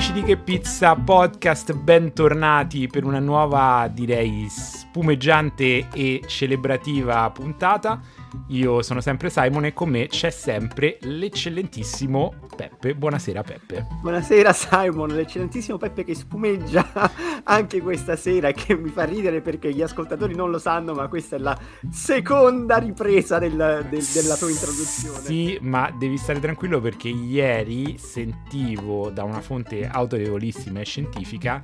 amici 0.00 0.12
di 0.14 0.22
Che 0.22 0.38
Pizza 0.38 0.94
Podcast, 0.94 1.74
bentornati 1.74 2.86
per 2.86 3.04
una 3.04 3.18
nuova, 3.18 3.86
direi, 3.92 4.46
spumeggiante 4.48 5.88
e 5.92 6.22
celebrativa 6.26 7.30
puntata. 7.30 8.00
Io 8.48 8.82
sono 8.82 9.00
sempre 9.00 9.30
Simon 9.30 9.64
e 9.66 9.72
con 9.72 9.88
me 9.88 10.06
c'è 10.06 10.30
sempre 10.30 10.98
l'eccellentissimo 11.02 12.34
Peppe. 12.54 12.94
Buonasera 12.94 13.42
Peppe. 13.42 13.86
Buonasera 14.00 14.52
Simon, 14.52 15.08
l'eccellentissimo 15.10 15.78
Peppe 15.78 16.04
che 16.04 16.14
spumeggia 16.14 16.86
anche 17.44 17.80
questa 17.80 18.16
sera 18.16 18.48
e 18.48 18.52
che 18.52 18.76
mi 18.76 18.90
fa 18.90 19.04
ridere 19.04 19.40
perché 19.40 19.72
gli 19.72 19.82
ascoltatori 19.82 20.34
non 20.34 20.50
lo 20.50 20.58
sanno, 20.58 20.94
ma 20.94 21.08
questa 21.08 21.36
è 21.36 21.38
la 21.38 21.58
seconda 21.90 22.78
ripresa 22.78 23.38
del, 23.38 23.86
del, 23.88 24.04
della 24.12 24.36
tua 24.36 24.50
introduzione. 24.50 25.20
Sì, 25.20 25.58
ma 25.62 25.90
devi 25.96 26.16
stare 26.16 26.40
tranquillo 26.40 26.80
perché 26.80 27.08
ieri 27.08 27.98
sentivo 27.98 29.10
da 29.10 29.24
una 29.24 29.40
fonte 29.40 29.86
autorevolissima 29.86 30.80
e 30.80 30.84
scientifica 30.84 31.62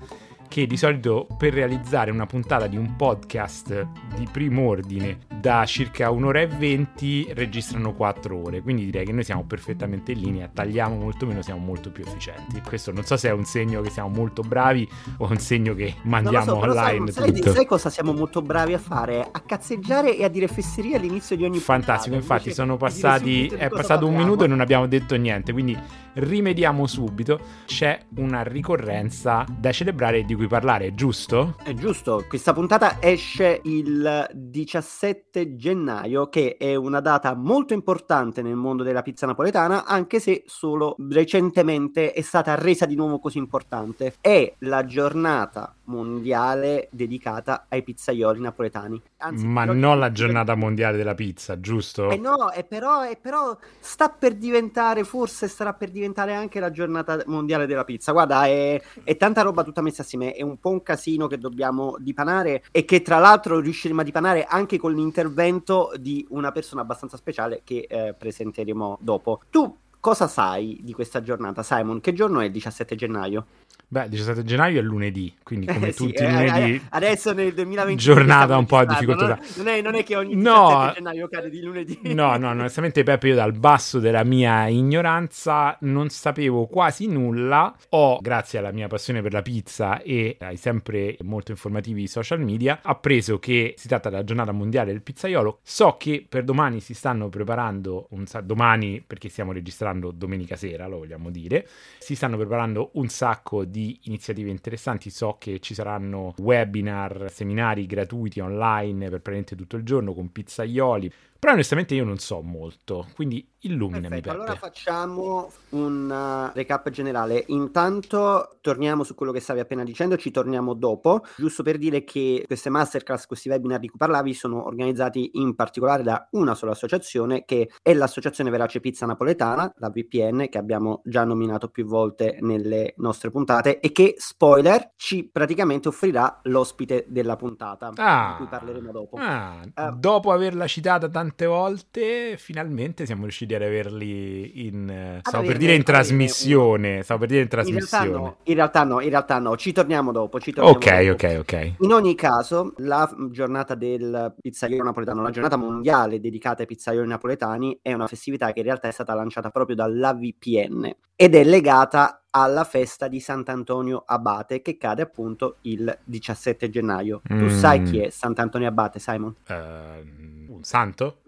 che 0.48 0.66
di 0.66 0.76
solito 0.76 1.26
per 1.36 1.52
realizzare 1.52 2.10
una 2.10 2.26
puntata 2.26 2.66
di 2.66 2.76
un 2.76 2.96
podcast 2.96 3.86
di 4.16 4.26
primo 4.30 4.68
ordine 4.68 5.18
da 5.40 5.64
circa 5.64 6.10
un'ora 6.10 6.40
e 6.40 6.46
venti 6.46 7.26
registrano 7.32 7.92
quattro 7.94 8.42
ore, 8.42 8.62
quindi 8.62 8.86
direi 8.86 9.04
che 9.04 9.12
noi 9.12 9.22
siamo 9.22 9.44
perfettamente 9.44 10.12
in 10.12 10.20
linea, 10.20 10.50
tagliamo 10.52 10.96
molto 10.96 11.26
meno, 11.26 11.42
siamo 11.42 11.64
molto 11.64 11.90
più 11.90 12.04
efficienti. 12.04 12.60
Questo 12.60 12.92
non 12.92 13.04
so 13.04 13.16
se 13.16 13.28
è 13.28 13.32
un 13.32 13.44
segno 13.44 13.80
che 13.80 13.90
siamo 13.90 14.08
molto 14.08 14.42
bravi 14.42 14.88
o 15.18 15.28
un 15.28 15.38
segno 15.38 15.74
che 15.74 15.94
mandiamo 16.02 16.44
so, 16.44 16.56
online. 16.56 17.10
Sai, 17.10 17.36
sai, 17.36 17.52
sai, 17.52 17.66
cosa 17.66 17.90
siamo 17.90 18.12
molto 18.12 18.42
bravi 18.42 18.72
a 18.72 18.78
fare? 18.78 19.28
A 19.30 19.40
cazzeggiare 19.40 20.16
e 20.16 20.24
a 20.24 20.28
dire 20.28 20.48
fesserie 20.48 20.96
all'inizio 20.96 21.36
di 21.36 21.44
ogni 21.44 21.58
Fantastico, 21.58 22.16
puntata. 22.16 22.34
infatti 22.34 22.54
sono 22.54 22.76
passati, 22.76 23.46
è 23.46 23.68
passato 23.68 24.06
un 24.06 24.14
minuto 24.14 24.44
e 24.44 24.46
non 24.48 24.60
abbiamo 24.60 24.86
detto 24.86 25.16
niente, 25.16 25.52
quindi 25.52 25.78
rimediamo 26.14 26.86
subito. 26.86 27.38
C'è 27.66 27.98
una 28.16 28.42
ricorrenza 28.42 29.44
da 29.48 29.70
celebrare 29.70 30.24
di 30.24 30.34
cui 30.34 30.45
parlare, 30.48 30.94
giusto? 30.94 31.56
È 31.62 31.74
giusto, 31.74 32.24
questa 32.28 32.52
puntata 32.52 32.96
esce 33.00 33.60
il 33.64 34.28
17 34.32 35.56
gennaio, 35.56 36.28
che 36.28 36.56
è 36.58 36.74
una 36.74 37.00
data 37.00 37.34
molto 37.34 37.74
importante 37.74 38.42
nel 38.42 38.56
mondo 38.56 38.82
della 38.82 39.02
pizza 39.02 39.26
napoletana, 39.26 39.84
anche 39.84 40.20
se 40.20 40.44
solo 40.46 40.96
recentemente 41.10 42.12
è 42.12 42.20
stata 42.20 42.54
resa 42.54 42.86
di 42.86 42.94
nuovo 42.94 43.18
così 43.18 43.38
importante. 43.38 44.14
È 44.20 44.54
la 44.58 44.84
giornata 44.84 45.74
mondiale 45.86 46.88
dedicata 46.90 47.66
ai 47.68 47.82
pizzaioli 47.82 48.40
napoletani. 48.40 49.00
Anzi, 49.18 49.46
Ma 49.46 49.64
non 49.64 49.98
la 49.98 50.12
giornata 50.12 50.54
mondiale 50.54 50.96
della 50.96 51.14
pizza, 51.14 51.58
giusto? 51.60 52.10
Eh 52.10 52.16
no, 52.16 52.50
è 52.50 52.64
però, 52.64 53.02
è 53.02 53.16
però 53.16 53.56
sta 53.80 54.08
per 54.08 54.34
diventare, 54.34 55.04
forse 55.04 55.48
starà 55.48 55.72
per 55.72 55.90
diventare 55.90 56.34
anche 56.34 56.60
la 56.60 56.70
giornata 56.70 57.22
mondiale 57.26 57.66
della 57.66 57.84
pizza. 57.84 58.12
Guarda, 58.12 58.46
è, 58.46 58.80
è 59.04 59.16
tanta 59.16 59.42
roba 59.42 59.62
tutta 59.62 59.80
messa 59.80 60.02
assieme, 60.02 60.25
è 60.34 60.42
un 60.42 60.58
po' 60.58 60.70
un 60.70 60.82
casino 60.82 61.26
che 61.26 61.38
dobbiamo 61.38 61.96
dipanare 61.98 62.64
e 62.70 62.84
che 62.84 63.02
tra 63.02 63.18
l'altro 63.18 63.60
riusciremo 63.60 64.00
a 64.00 64.04
dipanare 64.04 64.44
anche 64.44 64.78
con 64.78 64.94
l'intervento 64.94 65.92
di 65.98 66.26
una 66.30 66.52
persona 66.52 66.82
abbastanza 66.82 67.16
speciale 67.16 67.62
che 67.64 67.86
eh, 67.88 68.14
presenteremo 68.14 68.98
dopo. 69.00 69.40
Tu 69.50 69.76
cosa 70.06 70.28
sai 70.28 70.78
di 70.82 70.92
questa 70.92 71.20
giornata, 71.20 71.64
Simon? 71.64 72.00
Che 72.00 72.12
giorno 72.12 72.38
è 72.38 72.44
il 72.44 72.52
17 72.52 72.94
gennaio? 72.94 73.46
Beh, 73.88 74.04
il 74.04 74.10
17 74.10 74.44
gennaio 74.44 74.78
è 74.78 74.82
lunedì, 74.82 75.34
quindi 75.42 75.66
come 75.72 75.88
eh, 75.88 75.92
sì, 75.92 75.98
tutti 75.98 76.22
i 76.22 76.26
eh, 76.26 76.30
lunedì... 76.30 76.82
Adesso 76.90 77.32
nel 77.32 77.52
2020... 77.52 78.02
Giornata 78.02 78.56
un 78.56 78.66
po' 78.66 78.84
di 78.84 78.86
difficoltà. 78.86 79.38
Non 79.56 79.66
è, 79.66 79.80
non 79.80 79.96
è, 79.96 80.04
che 80.04 80.14
ogni 80.14 80.36
17 80.36 80.58
no, 80.58 80.92
gennaio 80.94 81.28
cade 81.28 81.50
di 81.50 81.60
lunedì. 81.60 81.98
No, 82.14 82.36
no, 82.36 82.50
onestamente 82.50 83.02
Peppe, 83.02 83.28
io 83.28 83.34
dal 83.34 83.52
basso 83.52 83.98
della 83.98 84.22
mia 84.22 84.68
ignoranza 84.68 85.76
non 85.80 86.08
sapevo 86.08 86.66
quasi 86.66 87.08
nulla. 87.08 87.74
Ho, 87.90 88.20
grazie 88.20 88.60
alla 88.60 88.70
mia 88.70 88.86
passione 88.86 89.22
per 89.22 89.32
la 89.32 89.42
pizza 89.42 90.00
e 90.02 90.36
ai 90.40 90.56
sempre 90.56 91.16
molto 91.22 91.50
informativi 91.50 92.06
social 92.06 92.40
media, 92.40 92.78
appreso 92.82 93.40
che 93.40 93.74
si 93.76 93.88
tratta 93.88 94.08
della 94.08 94.24
giornata 94.24 94.52
mondiale 94.52 94.92
del 94.92 95.02
pizzaiolo. 95.02 95.58
So 95.62 95.96
che 95.96 96.24
per 96.28 96.44
domani 96.44 96.78
si 96.80 96.94
stanno 96.94 97.28
preparando, 97.28 98.06
un 98.10 98.24
domani 98.42 99.02
perché 99.04 99.28
stiamo 99.28 99.52
registrando 99.52 99.95
domenica 99.98 100.56
sera, 100.56 100.86
lo 100.86 100.98
vogliamo 100.98 101.30
dire, 101.30 101.66
si 101.98 102.14
stanno 102.14 102.36
preparando 102.36 102.90
un 102.94 103.08
sacco 103.08 103.64
di 103.64 103.98
iniziative 104.04 104.50
interessanti. 104.50 105.10
So 105.10 105.36
che 105.38 105.60
ci 105.60 105.74
saranno 105.74 106.34
webinar, 106.38 107.30
seminari 107.30 107.86
gratuiti 107.86 108.40
online 108.40 109.08
per 109.08 109.20
praticamente 109.20 109.56
tutto 109.56 109.76
il 109.76 109.82
giorno 109.82 110.12
con 110.12 110.30
pizzaioli. 110.30 111.12
Però 111.38 111.52
onestamente 111.52 111.94
io 111.94 112.04
non 112.04 112.18
so 112.18 112.40
molto, 112.40 113.06
quindi 113.14 113.46
illuminami 113.66 114.20
Perfetto, 114.20 114.30
allora 114.30 114.54
facciamo 114.54 115.50
un 115.70 116.10
uh, 116.10 116.54
recap 116.54 116.88
generale. 116.90 117.44
Intanto 117.48 118.58
torniamo 118.60 119.04
su 119.04 119.14
quello 119.14 119.32
che 119.32 119.40
stavi 119.40 119.60
appena 119.60 119.84
dicendo, 119.84 120.16
ci 120.16 120.30
torniamo 120.30 120.74
dopo, 120.74 121.24
giusto 121.36 121.62
per 121.62 121.78
dire 121.78 122.04
che 122.04 122.44
queste 122.46 122.70
masterclass, 122.70 123.26
questi 123.26 123.48
webinar 123.48 123.80
di 123.80 123.88
cui 123.88 123.98
parlavi 123.98 124.34
sono 124.34 124.64
organizzati 124.64 125.32
in 125.34 125.54
particolare 125.54 126.02
da 126.02 126.28
una 126.32 126.54
sola 126.54 126.72
associazione 126.72 127.44
che 127.44 127.70
è 127.82 127.92
l'associazione 127.92 128.50
Verace 128.50 128.80
Pizza 128.80 129.06
Napoletana, 129.06 129.72
la 129.76 129.90
VPN, 129.90 130.48
che 130.48 130.58
abbiamo 130.58 131.02
già 131.04 131.24
nominato 131.24 131.68
più 131.68 131.84
volte 131.86 132.38
nelle 132.40 132.94
nostre 132.98 133.30
puntate 133.30 133.80
e 133.80 133.92
che, 133.92 134.14
spoiler, 134.16 134.92
ci 134.96 135.28
praticamente 135.28 135.88
offrirà 135.88 136.40
l'ospite 136.44 137.04
della 137.08 137.36
puntata, 137.36 137.92
ah, 137.96 138.30
di 138.30 138.36
cui 138.36 138.46
parleremo 138.46 138.92
dopo. 138.92 139.16
Ah, 139.18 139.62
uh, 139.74 139.96
dopo 139.96 140.32
averla 140.32 140.66
citata 140.66 141.08
tante 141.08 141.25
tante 141.26 141.46
volte, 141.46 142.36
finalmente 142.38 143.04
siamo 143.04 143.22
riusciti 143.22 143.54
ad 143.54 143.62
averli 143.62 144.66
in... 144.66 145.18
Stavo 145.22 145.46
per 145.46 145.56
dire 145.56 145.74
in 145.74 145.82
trasmissione, 145.82 147.02
stavo 147.02 147.20
per 147.20 147.28
dire 147.28 147.42
in 147.42 147.48
trasmissione. 147.48 148.06
In 148.06 148.12
realtà 148.14 148.18
no, 148.18 148.36
in 148.44 148.54
realtà 148.54 148.84
no, 148.84 149.00
in 149.00 149.08
realtà 149.08 149.38
no. 149.38 149.56
ci 149.56 149.72
torniamo 149.72 150.12
dopo. 150.12 150.38
Ci 150.38 150.52
torniamo 150.52 150.76
ok, 150.76 151.04
dopo. 151.04 151.26
ok, 151.26 151.36
ok. 151.40 151.72
In 151.80 151.92
ogni 151.92 152.14
caso, 152.14 152.72
la 152.78 153.12
giornata 153.30 153.74
del 153.74 154.34
pizzaiolo 154.40 154.84
napoletano, 154.84 155.22
la 155.22 155.30
giornata 155.30 155.56
mondiale 155.56 156.20
dedicata 156.20 156.62
ai 156.62 156.68
pizzaioli 156.68 157.08
napoletani, 157.08 157.78
è 157.82 157.92
una 157.92 158.06
festività 158.06 158.52
che 158.52 158.60
in 158.60 158.66
realtà 158.66 158.88
è 158.88 158.92
stata 158.92 159.14
lanciata 159.14 159.50
proprio 159.50 159.74
dall'AVPN 159.74 160.94
ed 161.16 161.34
è 161.34 161.44
legata 161.44 162.22
alla 162.30 162.64
festa 162.64 163.08
di 163.08 163.18
Sant'Antonio 163.18 164.02
Abate 164.04 164.60
che 164.60 164.76
cade 164.76 165.00
appunto 165.00 165.56
il 165.62 165.98
17 166.04 166.68
gennaio. 166.68 167.22
Mm. 167.32 167.38
Tu 167.38 167.48
sai 167.48 167.82
chi 167.82 167.98
è 168.00 168.10
Sant'Antonio 168.10 168.68
Abate, 168.68 168.98
Simon? 168.98 169.34
Uh, 169.48 170.35
santo? 170.66 171.22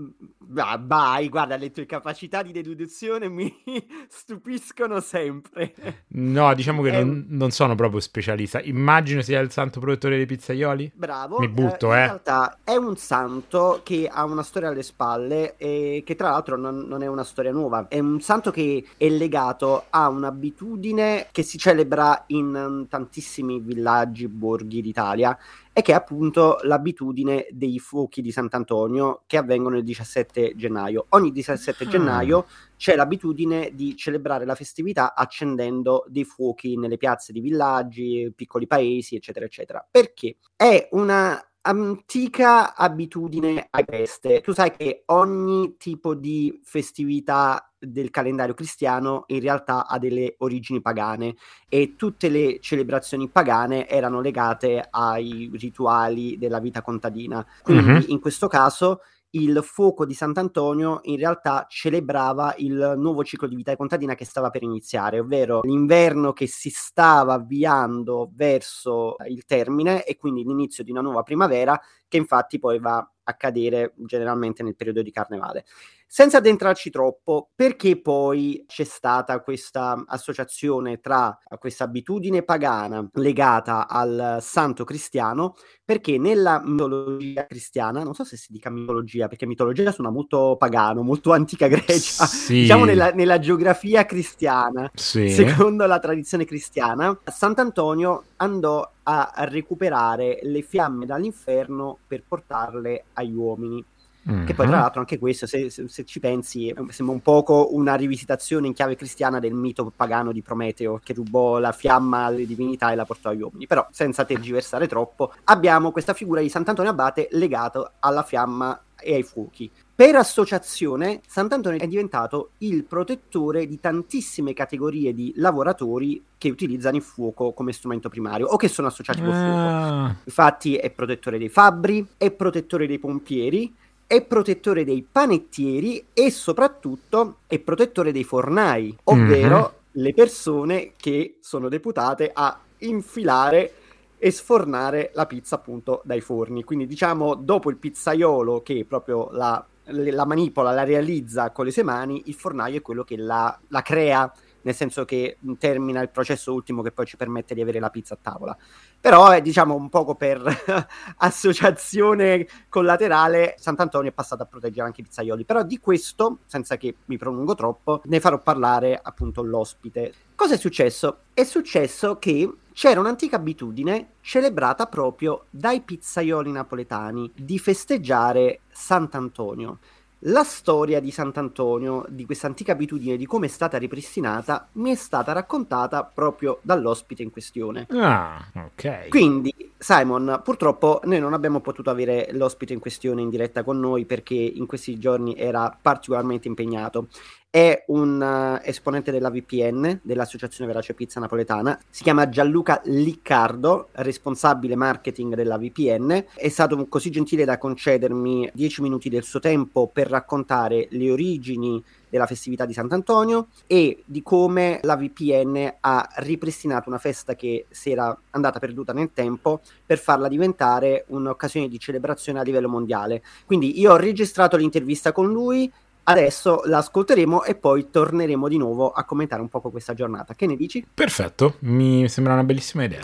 Ah, 0.56 0.80
vai, 0.82 1.28
guarda, 1.28 1.56
le 1.56 1.70
tue 1.70 1.86
capacità 1.86 2.42
di 2.42 2.50
deduzione 2.50 3.28
mi 3.28 3.54
stupiscono 4.08 4.98
sempre. 4.98 5.74
No, 6.08 6.52
diciamo 6.54 6.82
che 6.82 6.90
non, 6.90 7.26
non, 7.28 7.50
sono 7.52 7.76
proprio 7.76 8.00
specialista. 8.00 8.60
Immagino 8.60 9.22
sia 9.22 9.38
il 9.38 9.52
santo 9.52 9.78
protettore 9.78 10.16
dei 10.16 10.26
pizzaioli. 10.26 10.90
Bravo. 10.94 11.38
Mi 11.38 11.48
butto, 11.48 11.94
eh. 11.94 12.00
In 12.00 12.04
realtà 12.04 12.58
è 12.64 12.74
un 12.74 12.96
santo 12.96 13.82
che 13.84 14.08
ha 14.10 14.24
una 14.24 14.42
storia 14.42 14.70
alle 14.70 14.82
spalle 14.82 15.56
e 15.56 16.02
che 16.04 16.16
tra 16.16 16.30
l'altro 16.30 16.56
non, 16.56 16.86
non 16.88 17.02
è 17.04 17.06
una 17.06 17.24
storia 17.24 17.52
nuova. 17.52 17.86
È 17.86 17.98
un 18.00 18.20
santo 18.20 18.50
che 18.50 18.84
è 18.96 19.08
legato 19.08 19.84
a 19.90 20.08
un'abitudine 20.08 21.28
che 21.30 21.42
si 21.44 21.58
celebra 21.58 22.24
in 22.28 22.86
tantissimi 22.88 23.60
villaggi, 23.60 24.26
borghi 24.26 24.82
d'Italia 24.82 25.38
e 25.78 25.82
che 25.82 25.92
è 25.92 25.94
appunto 25.94 26.58
l'abitudine 26.62 27.46
dei 27.52 27.78
fuochi 27.78 28.20
di 28.20 28.32
Sant'Antonio 28.32 29.22
che 29.28 29.36
avvengono 29.36 29.76
il 29.76 29.84
17 29.84 30.54
gennaio. 30.56 31.06
Ogni 31.10 31.30
17 31.30 31.84
ah. 31.84 31.86
gennaio 31.86 32.46
c'è 32.76 32.96
l'abitudine 32.96 33.70
di 33.72 33.94
celebrare 33.94 34.44
la 34.44 34.56
festività 34.56 35.14
accendendo 35.14 36.04
dei 36.08 36.24
fuochi 36.24 36.76
nelle 36.76 36.96
piazze 36.96 37.32
di 37.32 37.38
villaggi, 37.38 38.32
piccoli 38.34 38.66
paesi, 38.66 39.14
eccetera, 39.14 39.44
eccetera. 39.44 39.86
Perché? 39.88 40.38
È 40.56 40.88
una 40.90 41.40
antica 41.68 42.74
abitudine 42.74 43.68
a 43.70 43.84
feste. 43.86 44.40
Tu 44.40 44.52
sai 44.52 44.74
che 44.74 45.02
ogni 45.06 45.76
tipo 45.76 46.14
di 46.14 46.58
festività 46.64 47.70
del 47.78 48.10
calendario 48.10 48.54
cristiano 48.54 49.24
in 49.28 49.40
realtà 49.40 49.86
ha 49.86 49.98
delle 49.98 50.34
origini 50.38 50.80
pagane 50.80 51.36
e 51.68 51.94
tutte 51.96 52.28
le 52.28 52.58
celebrazioni 52.60 53.28
pagane 53.28 53.86
erano 53.86 54.20
legate 54.20 54.84
ai 54.90 55.50
rituali 55.54 56.38
della 56.38 56.58
vita 56.58 56.82
contadina. 56.82 57.46
Quindi 57.62 57.90
uh-huh. 57.90 58.04
in 58.08 58.20
questo 58.20 58.48
caso 58.48 59.00
il 59.30 59.60
fuoco 59.62 60.06
di 60.06 60.14
Sant'Antonio 60.14 61.00
in 61.04 61.16
realtà 61.16 61.66
celebrava 61.68 62.54
il 62.58 62.94
nuovo 62.96 63.24
ciclo 63.24 63.46
di 63.46 63.56
vita 63.56 63.76
contadina 63.76 64.14
che 64.14 64.24
stava 64.24 64.50
per 64.50 64.62
iniziare, 64.62 65.18
ovvero 65.20 65.60
l'inverno 65.62 66.32
che 66.32 66.46
si 66.46 66.70
stava 66.70 67.34
avviando 67.34 68.30
verso 68.34 69.16
il 69.28 69.44
termine 69.44 70.04
e 70.04 70.16
quindi 70.16 70.44
l'inizio 70.44 70.82
di 70.82 70.90
una 70.90 71.02
nuova 71.02 71.22
primavera 71.22 71.78
che 72.06 72.16
infatti 72.16 72.58
poi 72.58 72.78
va 72.78 73.06
a 73.24 73.34
cadere 73.34 73.92
generalmente 73.96 74.62
nel 74.62 74.76
periodo 74.76 75.02
di 75.02 75.10
carnevale. 75.10 75.64
Senza 76.10 76.38
addentrarci 76.38 76.88
troppo, 76.88 77.50
perché 77.54 78.00
poi 78.00 78.64
c'è 78.66 78.84
stata 78.84 79.40
questa 79.40 80.04
associazione 80.06 81.00
tra 81.00 81.38
questa 81.58 81.84
abitudine 81.84 82.42
pagana 82.42 83.06
legata 83.12 83.86
al 83.86 84.38
santo 84.40 84.84
cristiano? 84.84 85.54
Perché 85.84 86.16
nella 86.16 86.62
mitologia 86.64 87.46
cristiana, 87.46 88.02
non 88.02 88.14
so 88.14 88.24
se 88.24 88.38
si 88.38 88.52
dica 88.52 88.70
mitologia, 88.70 89.28
perché 89.28 89.44
mitologia 89.44 89.92
suona 89.92 90.08
molto 90.08 90.56
pagano, 90.58 91.02
molto 91.02 91.32
antica 91.32 91.68
Grecia, 91.68 92.24
sì. 92.24 92.60
diciamo 92.60 92.86
nella, 92.86 93.10
nella, 93.10 93.38
geografia 93.38 94.06
cristiana, 94.06 94.90
sì. 94.94 95.28
secondo 95.28 95.84
la 95.84 95.98
tradizione 95.98 96.46
cristiana, 96.46 97.18
Sant'Antonio 97.22 98.24
andò 98.36 98.90
a 99.02 99.30
recuperare 99.40 100.38
le 100.42 100.62
fiamme 100.62 101.04
dall'inferno 101.04 101.98
per 102.06 102.24
portarle 102.26 103.04
agli 103.12 103.34
uomini. 103.34 103.84
Mm-hmm. 104.30 104.46
Che 104.46 104.54
poi, 104.54 104.66
tra 104.66 104.80
l'altro, 104.80 105.00
anche 105.00 105.18
questo, 105.18 105.46
se, 105.46 105.70
se, 105.70 105.88
se, 105.88 106.04
ci 106.04 106.20
pensi, 106.20 106.74
sembra 106.88 107.14
un 107.14 107.22
poco 107.22 107.74
una 107.74 107.94
rivisitazione 107.94 108.66
in 108.66 108.74
chiave 108.74 108.94
cristiana 108.94 109.38
del 109.38 109.54
mito 109.54 109.90
pagano 109.94 110.32
di 110.32 110.42
Prometeo 110.42 111.00
che 111.02 111.14
rubò 111.14 111.58
la 111.58 111.72
fiamma 111.72 112.24
alle 112.24 112.46
divinità 112.46 112.92
e 112.92 112.94
la 112.94 113.04
portò 113.04 113.30
agli 113.30 113.40
uomini. 113.40 113.66
Però, 113.66 113.86
senza 113.90 114.24
tergiversare 114.24 114.86
troppo, 114.86 115.32
abbiamo 115.44 115.92
questa 115.92 116.12
figura 116.12 116.40
di 116.40 116.48
Sant'Antonio 116.48 116.90
Abate 116.90 117.28
legata 117.32 117.94
alla 118.00 118.22
fiamma 118.22 118.80
e 119.00 119.14
ai 119.14 119.22
fuochi. 119.22 119.70
Per 119.94 120.14
associazione, 120.14 121.20
Sant'Antonio 121.26 121.80
è 121.80 121.86
diventato 121.88 122.50
il 122.58 122.84
protettore 122.84 123.66
di 123.66 123.80
tantissime 123.80 124.52
categorie 124.52 125.12
di 125.12 125.32
lavoratori 125.36 126.22
che 126.38 126.50
utilizzano 126.50 126.96
il 126.96 127.02
fuoco 127.02 127.52
come 127.52 127.72
strumento 127.72 128.08
primario 128.08 128.46
o 128.46 128.56
che 128.56 128.68
sono 128.68 128.86
associati 128.86 129.20
col 129.20 129.32
fuoco. 129.32 129.46
Ah. 129.46 130.14
Infatti 130.22 130.76
è 130.76 130.90
protettore 130.90 131.38
dei 131.38 131.48
fabbri, 131.48 132.06
è 132.16 132.30
protettore 132.30 132.86
dei 132.86 133.00
pompieri, 133.00 133.74
è 134.08 134.22
protettore 134.22 134.84
dei 134.84 135.06
panettieri 135.10 136.02
e 136.14 136.30
soprattutto 136.30 137.40
è 137.46 137.58
protettore 137.58 138.10
dei 138.10 138.24
fornai, 138.24 138.96
ovvero 139.04 139.56
mm-hmm. 139.56 140.04
le 140.04 140.14
persone 140.14 140.92
che 140.96 141.36
sono 141.40 141.68
deputate 141.68 142.30
a 142.32 142.58
infilare 142.78 143.72
e 144.16 144.30
sfornare 144.30 145.10
la 145.12 145.26
pizza 145.26 145.56
appunto 145.56 146.00
dai 146.04 146.22
forni. 146.22 146.64
Quindi 146.64 146.86
diciamo 146.86 147.34
dopo 147.34 147.68
il 147.68 147.76
pizzaiolo 147.76 148.62
che 148.62 148.86
proprio 148.88 149.28
la, 149.32 149.62
la 149.84 150.24
manipola, 150.24 150.72
la 150.72 150.84
realizza 150.84 151.50
con 151.50 151.66
le 151.66 151.70
sue 151.70 151.82
mani, 151.82 152.22
il 152.26 152.34
fornaio 152.34 152.78
è 152.78 152.82
quello 152.82 153.04
che 153.04 153.18
la, 153.18 153.56
la 153.68 153.82
crea 153.82 154.32
nel 154.68 154.76
senso 154.76 155.06
che 155.06 155.38
termina 155.58 156.02
il 156.02 156.10
processo 156.10 156.52
ultimo 156.52 156.82
che 156.82 156.92
poi 156.92 157.06
ci 157.06 157.16
permette 157.16 157.54
di 157.54 157.62
avere 157.62 157.80
la 157.80 157.88
pizza 157.88 158.12
a 158.12 158.18
tavola. 158.20 158.54
Però 159.00 159.30
è 159.30 159.40
diciamo 159.40 159.74
un 159.74 159.88
poco 159.88 160.14
per 160.14 160.42
associazione 161.16 162.46
collaterale, 162.68 163.54
Sant'Antonio 163.56 164.10
è 164.10 164.12
passato 164.12 164.42
a 164.42 164.46
proteggere 164.46 164.84
anche 164.84 165.00
i 165.00 165.04
pizzaioli. 165.04 165.46
Però 165.46 165.62
di 165.62 165.78
questo, 165.78 166.40
senza 166.44 166.76
che 166.76 166.96
mi 167.06 167.16
prolungo 167.16 167.54
troppo, 167.54 168.02
ne 168.04 168.20
farò 168.20 168.38
parlare 168.40 169.00
appunto 169.02 169.42
l'ospite. 169.42 170.12
Cosa 170.34 170.54
è 170.54 170.58
successo? 170.58 171.20
È 171.32 171.44
successo 171.44 172.18
che 172.18 172.52
c'era 172.74 173.00
un'antica 173.00 173.36
abitudine 173.36 174.10
celebrata 174.20 174.84
proprio 174.84 175.46
dai 175.48 175.80
pizzaioli 175.80 176.52
napoletani 176.52 177.32
di 177.34 177.58
festeggiare 177.58 178.60
Sant'Antonio. 178.70 179.78
La 180.22 180.42
storia 180.42 180.98
di 180.98 181.12
Sant'Antonio, 181.12 182.04
di 182.08 182.26
questa 182.26 182.48
antica 182.48 182.72
abitudine, 182.72 183.16
di 183.16 183.24
come 183.24 183.46
è 183.46 183.48
stata 183.48 183.78
ripristinata, 183.78 184.66
mi 184.72 184.90
è 184.90 184.96
stata 184.96 185.32
raccontata 185.32 186.02
proprio 186.02 186.58
dall'ospite 186.62 187.22
in 187.22 187.30
questione. 187.30 187.86
Ah, 187.90 188.44
ok. 188.52 189.08
Quindi, 189.10 189.54
Simon, 189.78 190.40
purtroppo 190.42 191.00
noi 191.04 191.20
non 191.20 191.34
abbiamo 191.34 191.60
potuto 191.60 191.90
avere 191.90 192.30
l'ospite 192.32 192.72
in 192.72 192.80
questione 192.80 193.22
in 193.22 193.30
diretta 193.30 193.62
con 193.62 193.78
noi 193.78 194.06
perché 194.06 194.34
in 194.34 194.66
questi 194.66 194.98
giorni 194.98 195.36
era 195.36 195.76
particolarmente 195.80 196.48
impegnato 196.48 197.06
è 197.50 197.84
un 197.86 198.20
uh, 198.20 198.60
esponente 198.62 199.10
della 199.10 199.30
VPN, 199.30 200.00
dell'Associazione 200.02 200.70
Verace 200.70 200.92
Pizza 200.92 201.18
Napoletana, 201.18 201.78
si 201.88 202.02
chiama 202.02 202.28
Gianluca 202.28 202.82
Liccardo, 202.84 203.88
responsabile 203.92 204.76
marketing 204.76 205.34
della 205.34 205.56
VPN, 205.56 206.24
è 206.34 206.48
stato 206.50 206.86
così 206.88 207.10
gentile 207.10 207.46
da 207.46 207.56
concedermi 207.56 208.50
10 208.52 208.82
minuti 208.82 209.08
del 209.08 209.22
suo 209.22 209.40
tempo 209.40 209.88
per 209.90 210.08
raccontare 210.08 210.88
le 210.90 211.10
origini 211.10 211.82
della 212.10 212.26
festività 212.26 212.66
di 212.66 212.72
Sant'Antonio 212.72 213.48
e 213.66 214.02
di 214.04 214.22
come 214.22 214.80
la 214.82 214.96
VPN 214.96 215.76
ha 215.80 216.08
ripristinato 216.16 216.88
una 216.88 216.98
festa 216.98 217.34
che 217.34 217.66
si 217.70 217.90
era 217.90 218.18
andata 218.30 218.58
perduta 218.58 218.92
nel 218.92 219.10
tempo 219.12 219.60
per 219.84 219.98
farla 219.98 220.28
diventare 220.28 221.04
un'occasione 221.08 221.68
di 221.68 221.78
celebrazione 221.78 222.40
a 222.40 222.42
livello 222.42 222.68
mondiale. 222.68 223.22
Quindi 223.46 223.78
io 223.80 223.92
ho 223.92 223.96
registrato 223.96 224.56
l'intervista 224.56 225.12
con 225.12 225.30
lui, 225.30 225.70
Adesso 226.08 226.62
l'ascolteremo 226.64 227.44
e 227.44 227.54
poi 227.54 227.90
torneremo 227.90 228.48
di 228.48 228.56
nuovo 228.56 228.88
a 228.88 229.04
commentare 229.04 229.42
un 229.42 229.50
poco 229.50 229.70
questa 229.70 229.92
giornata. 229.92 230.32
Che 230.34 230.46
ne 230.46 230.56
dici? 230.56 230.86
Perfetto, 230.94 231.56
mi 231.60 232.08
sembra 232.08 232.32
una 232.32 232.44
bellissima 232.44 232.84
idea. 232.84 233.02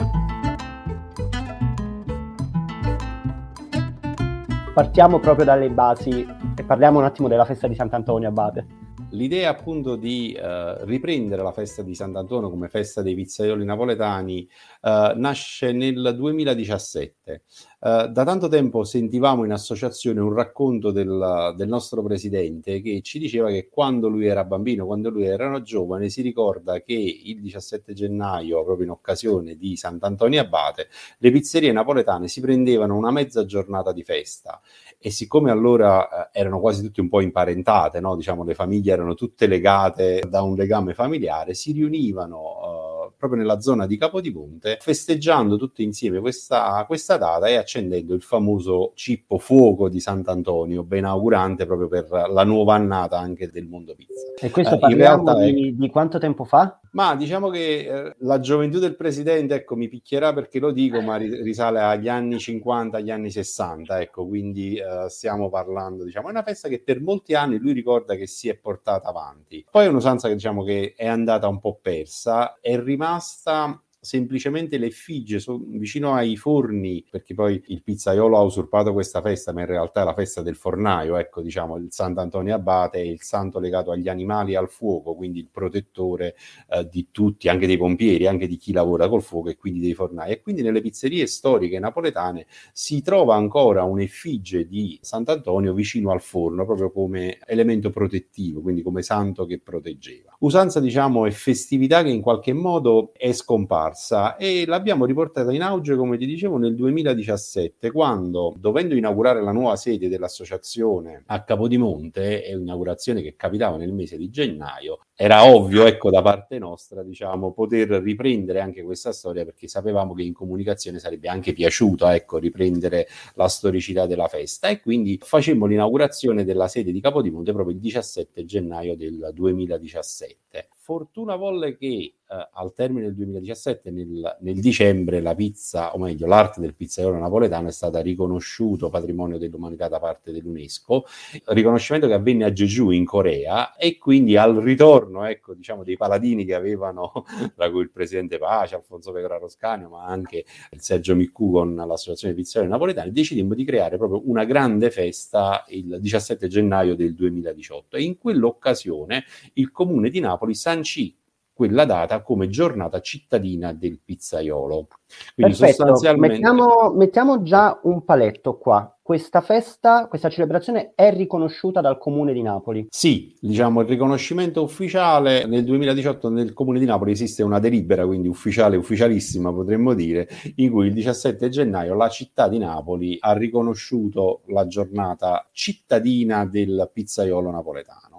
Partiamo 4.72 5.20
proprio 5.20 5.44
dalle 5.44 5.68
basi 5.68 6.26
e 6.56 6.62
parliamo 6.64 6.98
un 6.98 7.04
attimo 7.04 7.28
della 7.28 7.44
festa 7.44 7.68
di 7.68 7.74
Sant'Antonio 7.74 8.28
Abate. 8.28 8.66
L'idea 9.10 9.50
appunto 9.50 9.96
di 9.96 10.36
uh, 10.36 10.84
riprendere 10.84 11.42
la 11.42 11.52
festa 11.52 11.82
di 11.82 11.94
Sant'Antonio 11.94 12.48
come 12.48 12.68
festa 12.68 13.02
dei 13.02 13.14
pizzaioli 13.14 13.64
napoletani 13.64 14.48
uh, 14.80 15.12
nasce 15.14 15.72
nel 15.72 16.14
2017. 16.16 17.42
Uh, 17.84 18.06
da 18.06 18.24
tanto 18.24 18.48
tempo 18.48 18.82
sentivamo 18.82 19.44
in 19.44 19.52
associazione 19.52 20.18
un 20.18 20.32
racconto 20.32 20.90
del, 20.90 21.52
del, 21.54 21.68
nostro 21.68 22.02
presidente 22.02 22.80
che 22.80 23.02
ci 23.02 23.18
diceva 23.18 23.50
che 23.50 23.68
quando 23.68 24.08
lui 24.08 24.24
era 24.24 24.42
bambino, 24.42 24.86
quando 24.86 25.10
lui 25.10 25.26
era 25.26 25.60
giovane, 25.60 26.08
si 26.08 26.22
ricorda 26.22 26.80
che 26.80 26.94
il 26.94 27.42
17 27.42 27.92
gennaio, 27.92 28.64
proprio 28.64 28.86
in 28.86 28.92
occasione 28.92 29.56
di 29.56 29.76
Sant'Antonio 29.76 30.40
Abate, 30.40 30.88
le 31.18 31.30
pizzerie 31.30 31.72
napoletane 31.72 32.26
si 32.26 32.40
prendevano 32.40 32.96
una 32.96 33.10
mezza 33.10 33.44
giornata 33.44 33.92
di 33.92 34.02
festa 34.02 34.62
e 34.98 35.10
siccome 35.10 35.50
allora 35.50 36.30
eh, 36.30 36.40
erano 36.40 36.60
quasi 36.60 36.80
tutte 36.80 37.02
un 37.02 37.10
po' 37.10 37.20
imparentate, 37.20 38.00
no? 38.00 38.16
diciamo 38.16 38.44
le 38.44 38.54
famiglie 38.54 38.94
erano 38.94 39.12
tutte 39.12 39.46
legate 39.46 40.22
da 40.26 40.40
un 40.40 40.54
legame 40.54 40.94
familiare, 40.94 41.52
si 41.52 41.72
riunivano 41.72 42.38
uh, 42.38 42.93
proprio 43.24 43.40
nella 43.40 43.60
zona 43.60 43.86
di 43.86 43.96
Capodimonte 43.96 44.76
festeggiando 44.80 45.56
tutte 45.56 45.82
insieme 45.82 46.20
questa, 46.20 46.84
questa 46.86 47.16
data 47.16 47.48
e 47.48 47.56
accendendo 47.56 48.12
il 48.12 48.22
famoso 48.22 48.92
cippo 48.94 49.38
fuoco 49.38 49.88
di 49.88 49.98
Sant'Antonio, 49.98 50.82
benaugurante 50.82 51.64
proprio 51.64 51.88
per 51.88 52.08
la 52.10 52.44
nuova 52.44 52.74
annata 52.74 53.18
anche 53.18 53.48
del 53.50 53.66
mondo 53.66 53.94
pizza. 53.94 54.32
E 54.38 54.50
questo 54.50 54.74
eh, 54.74 54.78
parliamo 54.78 55.34
di, 55.38 55.68
è... 55.68 55.72
di 55.72 55.88
quanto 55.88 56.18
tempo 56.18 56.44
fa? 56.44 56.78
Ma 56.92 57.16
diciamo 57.16 57.48
che 57.48 57.78
eh, 57.78 58.14
la 58.18 58.38
gioventù 58.38 58.78
del 58.78 58.94
presidente, 58.94 59.54
ecco, 59.54 59.74
mi 59.74 59.88
picchierà 59.88 60.32
perché 60.32 60.58
lo 60.58 60.70
dico, 60.70 61.00
ma 61.00 61.16
risale 61.16 61.80
agli 61.80 62.08
anni 62.08 62.38
50, 62.38 62.98
agli 62.98 63.10
anni 63.10 63.30
60, 63.30 64.00
ecco, 64.00 64.26
quindi 64.26 64.76
eh, 64.76 65.08
stiamo 65.08 65.48
parlando, 65.48 66.04
diciamo, 66.04 66.28
è 66.28 66.30
una 66.30 66.42
festa 66.42 66.68
che 66.68 66.80
per 66.80 67.00
molti 67.00 67.34
anni 67.34 67.58
lui 67.58 67.72
ricorda 67.72 68.14
che 68.14 68.26
si 68.26 68.48
è 68.48 68.54
portata 68.54 69.08
avanti. 69.08 69.64
Poi 69.68 69.86
è 69.86 69.88
un'usanza 69.88 70.28
che 70.28 70.34
diciamo 70.34 70.62
che 70.62 70.94
è 70.96 71.06
andata 71.06 71.48
un 71.48 71.58
po' 71.58 71.78
persa, 71.80 72.58
è 72.60 72.78
rimasta 72.78 73.13
last 73.14 73.46
um, 73.46 73.80
semplicemente 74.04 74.76
l'effigie 74.76 75.40
so, 75.40 75.58
vicino 75.66 76.12
ai 76.12 76.36
forni, 76.36 77.04
perché 77.10 77.32
poi 77.32 77.60
il 77.68 77.82
pizzaiolo 77.82 78.36
ha 78.36 78.42
usurpato 78.42 78.92
questa 78.92 79.22
festa, 79.22 79.52
ma 79.52 79.62
in 79.62 79.66
realtà 79.66 80.02
è 80.02 80.04
la 80.04 80.12
festa 80.12 80.42
del 80.42 80.56
fornaio, 80.56 81.16
ecco, 81.16 81.40
diciamo, 81.40 81.76
il 81.76 81.86
Sant'Antonio 81.90 82.54
Abate 82.54 82.98
è 82.98 83.04
il 83.04 83.22
santo 83.22 83.58
legato 83.58 83.90
agli 83.90 84.08
animali 84.08 84.52
e 84.52 84.56
al 84.56 84.68
fuoco, 84.68 85.14
quindi 85.14 85.38
il 85.38 85.48
protettore 85.50 86.36
eh, 86.68 86.86
di 86.86 87.08
tutti, 87.10 87.48
anche 87.48 87.66
dei 87.66 87.78
pompieri, 87.78 88.26
anche 88.26 88.46
di 88.46 88.58
chi 88.58 88.72
lavora 88.72 89.08
col 89.08 89.22
fuoco 89.22 89.48
e 89.48 89.56
quindi 89.56 89.80
dei 89.80 89.94
fornai. 89.94 90.32
E 90.32 90.40
quindi 90.42 90.60
nelle 90.60 90.82
pizzerie 90.82 91.26
storiche 91.26 91.78
napoletane 91.78 92.46
si 92.72 93.00
trova 93.00 93.36
ancora 93.36 93.84
un'effigie 93.84 94.66
di 94.66 94.98
Sant'Antonio 95.00 95.72
vicino 95.72 96.10
al 96.10 96.20
forno, 96.20 96.66
proprio 96.66 96.92
come 96.92 97.38
elemento 97.46 97.88
protettivo, 97.88 98.60
quindi 98.60 98.82
come 98.82 99.00
santo 99.00 99.46
che 99.46 99.60
proteggeva. 99.60 100.36
Usanza, 100.40 100.78
diciamo, 100.78 101.24
e 101.24 101.30
festività 101.30 102.02
che 102.02 102.10
in 102.10 102.20
qualche 102.20 102.52
modo 102.52 103.12
è 103.14 103.32
scomparsa 103.32 103.92
scomparsa 103.94 104.36
e 104.36 104.64
l'abbiamo 104.66 105.06
riportata 105.06 105.52
in 105.52 105.62
auge, 105.62 105.96
come 105.96 106.18
ti 106.18 106.26
dicevo, 106.26 106.58
nel 106.58 106.74
2017, 106.74 107.90
quando, 107.92 108.52
dovendo 108.58 108.94
inaugurare 108.94 109.40
la 109.40 109.52
nuova 109.52 109.76
sede 109.76 110.08
dell'associazione 110.08 111.22
a 111.26 111.42
Capodimonte, 111.44 112.42
è 112.42 112.54
un'inaugurazione 112.54 113.22
che 113.22 113.36
capitava 113.36 113.76
nel 113.76 113.92
mese 113.92 114.16
di 114.16 114.28
gennaio, 114.28 114.98
era 115.16 115.44
ovvio, 115.44 115.86
ecco, 115.86 116.10
da 116.10 116.22
parte 116.22 116.58
nostra, 116.58 117.02
diciamo, 117.04 117.52
poter 117.52 117.88
riprendere 118.02 118.60
anche 118.60 118.82
questa 118.82 119.12
storia 119.12 119.44
perché 119.44 119.68
sapevamo 119.68 120.12
che 120.12 120.22
in 120.22 120.32
comunicazione 120.32 120.98
sarebbe 120.98 121.28
anche 121.28 121.52
piaciuto, 121.52 122.08
ecco, 122.08 122.38
riprendere 122.38 123.06
la 123.34 123.46
storicità 123.46 124.06
della 124.06 124.26
festa 124.26 124.68
e 124.68 124.80
quindi 124.80 125.18
facemmo 125.22 125.66
l'inaugurazione 125.66 126.44
della 126.44 126.66
sede 126.66 126.90
di 126.90 127.00
Capodimonte 127.00 127.52
proprio 127.52 127.74
il 127.74 127.80
17 127.80 128.44
gennaio 128.44 128.96
del 128.96 129.30
2017. 129.32 130.68
Fortuna 130.74 131.36
volle 131.36 131.76
che 131.76 132.14
eh, 132.26 132.48
al 132.52 132.72
termine 132.72 133.06
del 133.06 133.14
2017, 133.14 133.90
nel, 133.90 134.36
nel, 134.40 134.60
dicembre, 134.60 135.20
la 135.20 135.34
pizza, 135.34 135.94
o 135.94 135.98
meglio, 135.98 136.26
l'arte 136.26 136.60
del 136.60 136.74
pizzaiolo 136.74 137.18
napoletano 137.18 137.68
è 137.68 137.72
stata 137.72 138.00
riconosciuto 138.00 138.88
patrimonio 138.88 139.36
dell'umanità 139.36 139.88
da 139.88 140.00
parte 140.00 140.32
dell'UNESCO, 140.32 141.04
riconoscimento 141.46 142.06
che 142.06 142.14
avvenne 142.14 142.44
a 142.44 142.50
Jeju 142.50 142.90
in 142.90 143.04
Corea 143.04 143.76
e 143.76 143.98
quindi 143.98 144.36
al 144.36 144.56
ritorno, 144.56 145.24
ecco, 145.24 145.54
diciamo, 145.54 145.84
dei 145.84 145.96
paladini 145.96 146.44
che 146.44 146.54
avevano, 146.54 147.12
tra 147.54 147.70
cui 147.70 147.82
il 147.82 147.90
presidente 147.90 148.38
Pace, 148.38 148.74
Alfonso 148.74 149.12
Pecoraro 149.12 149.48
Scanio, 149.48 149.90
ma 149.90 150.06
anche 150.06 150.44
il 150.70 150.80
Sergio 150.80 151.14
Miccu 151.14 151.50
con 151.52 151.74
l'associazione 151.74 152.34
pizzaioli 152.34 152.70
napoletani, 152.70 153.12
decidemmo 153.12 153.54
di 153.54 153.64
creare 153.64 153.98
proprio 153.98 154.22
una 154.24 154.44
grande 154.44 154.90
festa 154.90 155.64
il 155.68 155.98
17 156.00 156.48
gennaio 156.48 156.94
del 156.94 157.14
2018 157.14 157.96
e 157.96 158.02
in 158.02 158.16
quell'occasione 158.16 159.24
il 159.54 159.70
comune 159.70 160.08
di 160.08 160.20
Napoli 160.20 160.54
sancì 160.54 161.14
quella 161.54 161.84
data 161.84 162.20
come 162.20 162.48
giornata 162.48 163.00
cittadina 163.00 163.72
del 163.72 164.00
pizzaiolo. 164.04 164.88
Quindi 165.34 165.56
Perfetto. 165.56 165.84
sostanzialmente... 165.84 166.36
Mettiamo, 166.36 166.92
mettiamo, 166.94 167.42
già 167.42 167.78
un 167.84 168.04
paletto 168.04 168.58
qua. 168.58 168.88
Questa 169.00 169.40
festa, 169.42 170.06
questa 170.08 170.30
celebrazione 170.30 170.92
è 170.94 171.14
riconosciuta 171.14 171.80
dal 171.80 171.98
Comune 171.98 172.32
di 172.32 172.40
Napoli? 172.42 172.86
Sì, 172.88 173.36
diciamo 173.38 173.82
il 173.82 173.86
riconoscimento 173.86 174.62
ufficiale 174.62 175.44
nel 175.46 175.62
2018 175.62 176.30
nel 176.30 176.54
Comune 176.54 176.78
di 176.78 176.86
Napoli 176.86 177.12
esiste 177.12 177.42
una 177.42 177.58
delibera, 177.58 178.06
quindi 178.06 178.28
ufficiale, 178.28 178.76
ufficialissima 178.76 179.52
potremmo 179.52 179.92
dire, 179.92 180.26
in 180.56 180.70
cui 180.70 180.86
il 180.86 180.94
17 180.94 181.50
gennaio 181.50 181.94
la 181.94 182.08
città 182.08 182.48
di 182.48 182.58
Napoli 182.58 183.16
ha 183.20 183.34
riconosciuto 183.34 184.40
la 184.46 184.66
giornata 184.66 185.46
cittadina 185.52 186.46
del 186.46 186.90
pizzaiolo 186.92 187.50
napoletano 187.50 188.13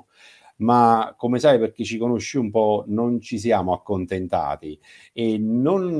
ma 0.57 1.13
come 1.17 1.39
sai 1.39 1.59
perché 1.59 1.83
ci 1.83 1.97
conosci 1.97 2.37
un 2.37 2.49
po' 2.49 2.83
non 2.87 3.19
ci 3.19 3.37
siamo 3.37 3.73
accontentati 3.73 4.79
e 5.11 5.37
non, 5.37 5.97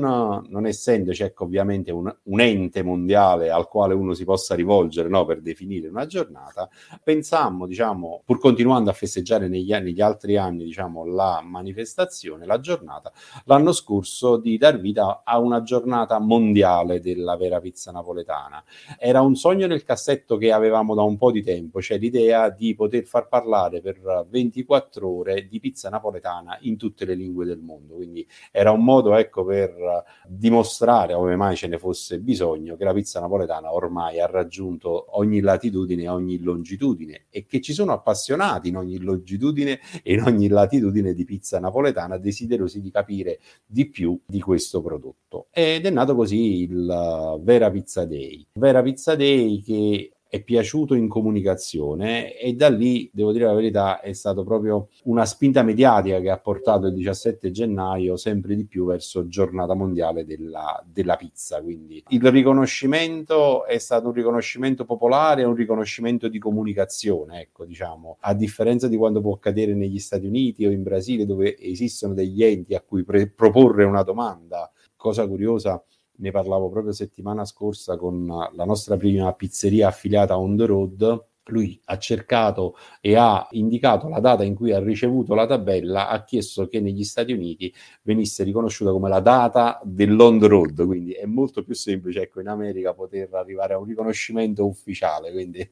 non 0.48 0.66
essendoci 0.66 1.22
ecco, 1.22 1.44
ovviamente 1.44 1.90
un, 1.90 2.14
un, 2.24 2.40
ente 2.40 2.82
mondiale 2.82 3.50
al 3.50 3.68
quale 3.68 3.94
uno 3.94 4.14
si 4.14 4.24
possa 4.24 4.54
rivolgere 4.54 5.08
no, 5.08 5.24
per 5.24 5.40
definire 5.40 5.88
una 5.88 6.06
giornata, 6.06 6.68
pensammo, 7.02 7.66
diciamo, 7.66 8.22
pur 8.24 8.38
continuando 8.38 8.90
a 8.90 8.92
festeggiare 8.92 9.48
negli, 9.48 9.72
negli 9.72 10.00
altri 10.00 10.36
anni 10.36 10.64
diciamo, 10.64 11.04
la 11.04 11.42
manifestazione, 11.44 12.46
la 12.46 12.60
giornata, 12.60 13.12
l'anno 13.44 13.72
scorso 13.72 14.36
di 14.36 14.56
dar 14.56 14.78
vita 14.80 15.22
a 15.24 15.38
una 15.38 15.62
giornata 15.62 16.18
mondiale 16.18 17.00
della 17.00 17.36
vera 17.36 17.60
pizza 17.60 17.90
napoletana. 17.90 18.62
Era 18.98 19.20
un 19.20 19.34
sogno 19.34 19.66
nel 19.66 19.84
cassetto 19.84 20.36
che 20.36 20.52
avevamo 20.52 20.94
da 20.94 21.02
un 21.02 21.16
po' 21.16 21.30
di 21.30 21.42
tempo, 21.42 21.80
cioè 21.80 21.98
l'idea 21.98 22.50
di 22.50 22.74
poter 22.74 23.04
far 23.04 23.28
parlare 23.28 23.80
per 23.80 24.26
20 24.28 24.45
24 24.46 25.08
ore 25.08 25.46
di 25.48 25.60
pizza 25.60 25.88
napoletana 25.88 26.58
in 26.62 26.76
tutte 26.76 27.04
le 27.04 27.14
lingue 27.14 27.44
del 27.44 27.58
mondo. 27.58 27.94
Quindi 27.94 28.26
era 28.50 28.70
un 28.70 28.84
modo 28.84 29.14
ecco, 29.16 29.44
per 29.44 30.04
dimostrare, 30.26 31.14
come 31.14 31.36
mai 31.36 31.56
ce 31.56 31.66
ne 31.66 31.78
fosse 31.78 32.18
bisogno, 32.18 32.76
che 32.76 32.84
la 32.84 32.92
pizza 32.92 33.20
napoletana 33.20 33.72
ormai 33.72 34.20
ha 34.20 34.26
raggiunto 34.26 35.16
ogni 35.18 35.40
latitudine 35.40 36.04
e 36.04 36.08
ogni 36.08 36.38
longitudine 36.38 37.26
e 37.30 37.46
che 37.46 37.60
ci 37.60 37.72
sono 37.72 37.92
appassionati 37.92 38.68
in 38.68 38.76
ogni 38.76 38.98
longitudine 38.98 39.80
e 40.02 40.14
in 40.14 40.22
ogni 40.22 40.48
latitudine 40.48 41.12
di 41.12 41.24
pizza 41.24 41.58
napoletana 41.58 42.18
desiderosi 42.18 42.80
di 42.80 42.90
capire 42.90 43.40
di 43.64 43.88
più 43.88 44.18
di 44.24 44.40
questo 44.40 44.80
prodotto. 44.80 45.48
Ed 45.50 45.86
è 45.86 45.90
nato 45.90 46.14
così 46.14 46.62
il 46.62 47.40
Vera 47.40 47.70
Pizza 47.70 48.04
Day. 48.04 48.46
Vera 48.54 48.82
Pizza 48.82 49.14
Day 49.14 49.60
che 49.62 50.10
è 50.28 50.42
piaciuto 50.42 50.94
in 50.94 51.08
comunicazione 51.08 52.36
e 52.36 52.54
da 52.54 52.68
lì, 52.68 53.08
devo 53.12 53.32
dire 53.32 53.44
la 53.44 53.54
verità, 53.54 54.00
è 54.00 54.12
stato 54.12 54.44
proprio 54.44 54.88
una 55.04 55.24
spinta 55.24 55.62
mediatica 55.62 56.20
che 56.20 56.30
ha 56.30 56.38
portato 56.38 56.86
il 56.86 56.94
17 56.94 57.50
gennaio 57.50 58.16
sempre 58.16 58.56
di 58.56 58.66
più 58.66 58.86
verso 58.86 59.28
giornata 59.28 59.74
mondiale 59.74 60.24
della, 60.24 60.82
della 60.86 61.16
pizza. 61.16 61.62
Quindi 61.62 62.02
il 62.08 62.30
riconoscimento 62.30 63.64
è 63.64 63.78
stato 63.78 64.08
un 64.08 64.12
riconoscimento 64.12 64.84
popolare, 64.84 65.44
un 65.44 65.54
riconoscimento 65.54 66.28
di 66.28 66.38
comunicazione, 66.38 67.40
ecco, 67.40 67.64
diciamo, 67.64 68.18
a 68.20 68.34
differenza 68.34 68.88
di 68.88 68.96
quando 68.96 69.20
può 69.20 69.34
accadere 69.34 69.74
negli 69.74 69.98
Stati 69.98 70.26
Uniti 70.26 70.66
o 70.66 70.70
in 70.70 70.82
Brasile 70.82 71.26
dove 71.26 71.56
esistono 71.58 72.14
degli 72.14 72.42
enti 72.42 72.74
a 72.74 72.80
cui 72.80 73.04
pre- 73.04 73.30
proporre 73.30 73.84
una 73.84 74.02
domanda. 74.02 74.70
Cosa 74.96 75.26
curiosa, 75.28 75.82
ne 76.18 76.30
parlavo 76.30 76.68
proprio 76.68 76.92
settimana 76.92 77.44
scorsa 77.44 77.96
con 77.96 78.26
la 78.26 78.64
nostra 78.64 78.96
prima 78.96 79.32
pizzeria 79.32 79.88
affiliata 79.88 80.38
on 80.38 80.56
the 80.56 80.66
road. 80.66 81.24
Lui 81.48 81.80
ha 81.84 81.98
cercato 81.98 82.76
e 83.00 83.16
ha 83.16 83.46
indicato 83.50 84.08
la 84.08 84.18
data 84.18 84.42
in 84.42 84.54
cui 84.54 84.72
ha 84.72 84.80
ricevuto 84.80 85.34
la 85.34 85.46
tabella, 85.46 86.08
ha 86.08 86.24
chiesto 86.24 86.66
che 86.66 86.80
negli 86.80 87.04
Stati 87.04 87.32
Uniti 87.32 87.72
venisse 88.02 88.42
riconosciuta 88.42 88.90
come 88.90 89.08
la 89.08 89.20
data 89.20 89.80
dell'on 89.84 90.40
the 90.40 90.48
road, 90.48 90.84
quindi 90.84 91.12
è 91.12 91.24
molto 91.24 91.62
più 91.62 91.74
semplice 91.74 92.22
ecco, 92.22 92.40
in 92.40 92.48
America 92.48 92.94
poter 92.94 93.28
arrivare 93.32 93.74
a 93.74 93.78
un 93.78 93.84
riconoscimento 93.84 94.66
ufficiale, 94.66 95.30
quindi 95.30 95.68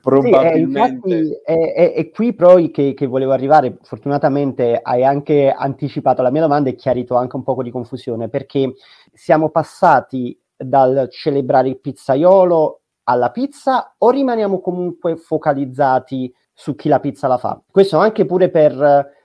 probabilmente... 0.00 1.24
Sì, 1.24 1.40
è, 1.44 1.72
è, 1.72 1.92
è, 1.92 2.10
qui 2.10 2.34
poi 2.34 2.70
che, 2.70 2.94
che, 2.94 3.06
volevo 3.06 3.32
arrivare, 3.32 3.78
fortunatamente 3.82 4.80
hai 4.82 5.04
anche 5.04 5.50
anticipato 5.50 6.22
la 6.22 6.30
mia 6.30 6.42
domanda 6.42 6.70
e 6.70 6.74
chiarito 6.74 7.14
anche 7.14 7.36
un 7.36 7.44
po' 7.44 7.62
di 7.62 7.70
confusione, 7.70 8.28
perché 8.28 8.74
siamo 9.12 9.50
passati 9.50 10.36
dal 10.56 11.08
celebrare 11.10 11.68
il 11.68 11.78
pizzaiolo 11.78 12.81
alla 13.04 13.30
pizza 13.30 13.94
o 13.98 14.10
rimaniamo 14.10 14.60
comunque 14.60 15.16
focalizzati 15.16 16.32
su 16.52 16.74
chi 16.74 16.88
la 16.88 17.00
pizza 17.00 17.28
la 17.28 17.38
fa? 17.38 17.60
Questo 17.70 17.98
anche 17.98 18.24
pure 18.24 18.50
per, 18.50 18.74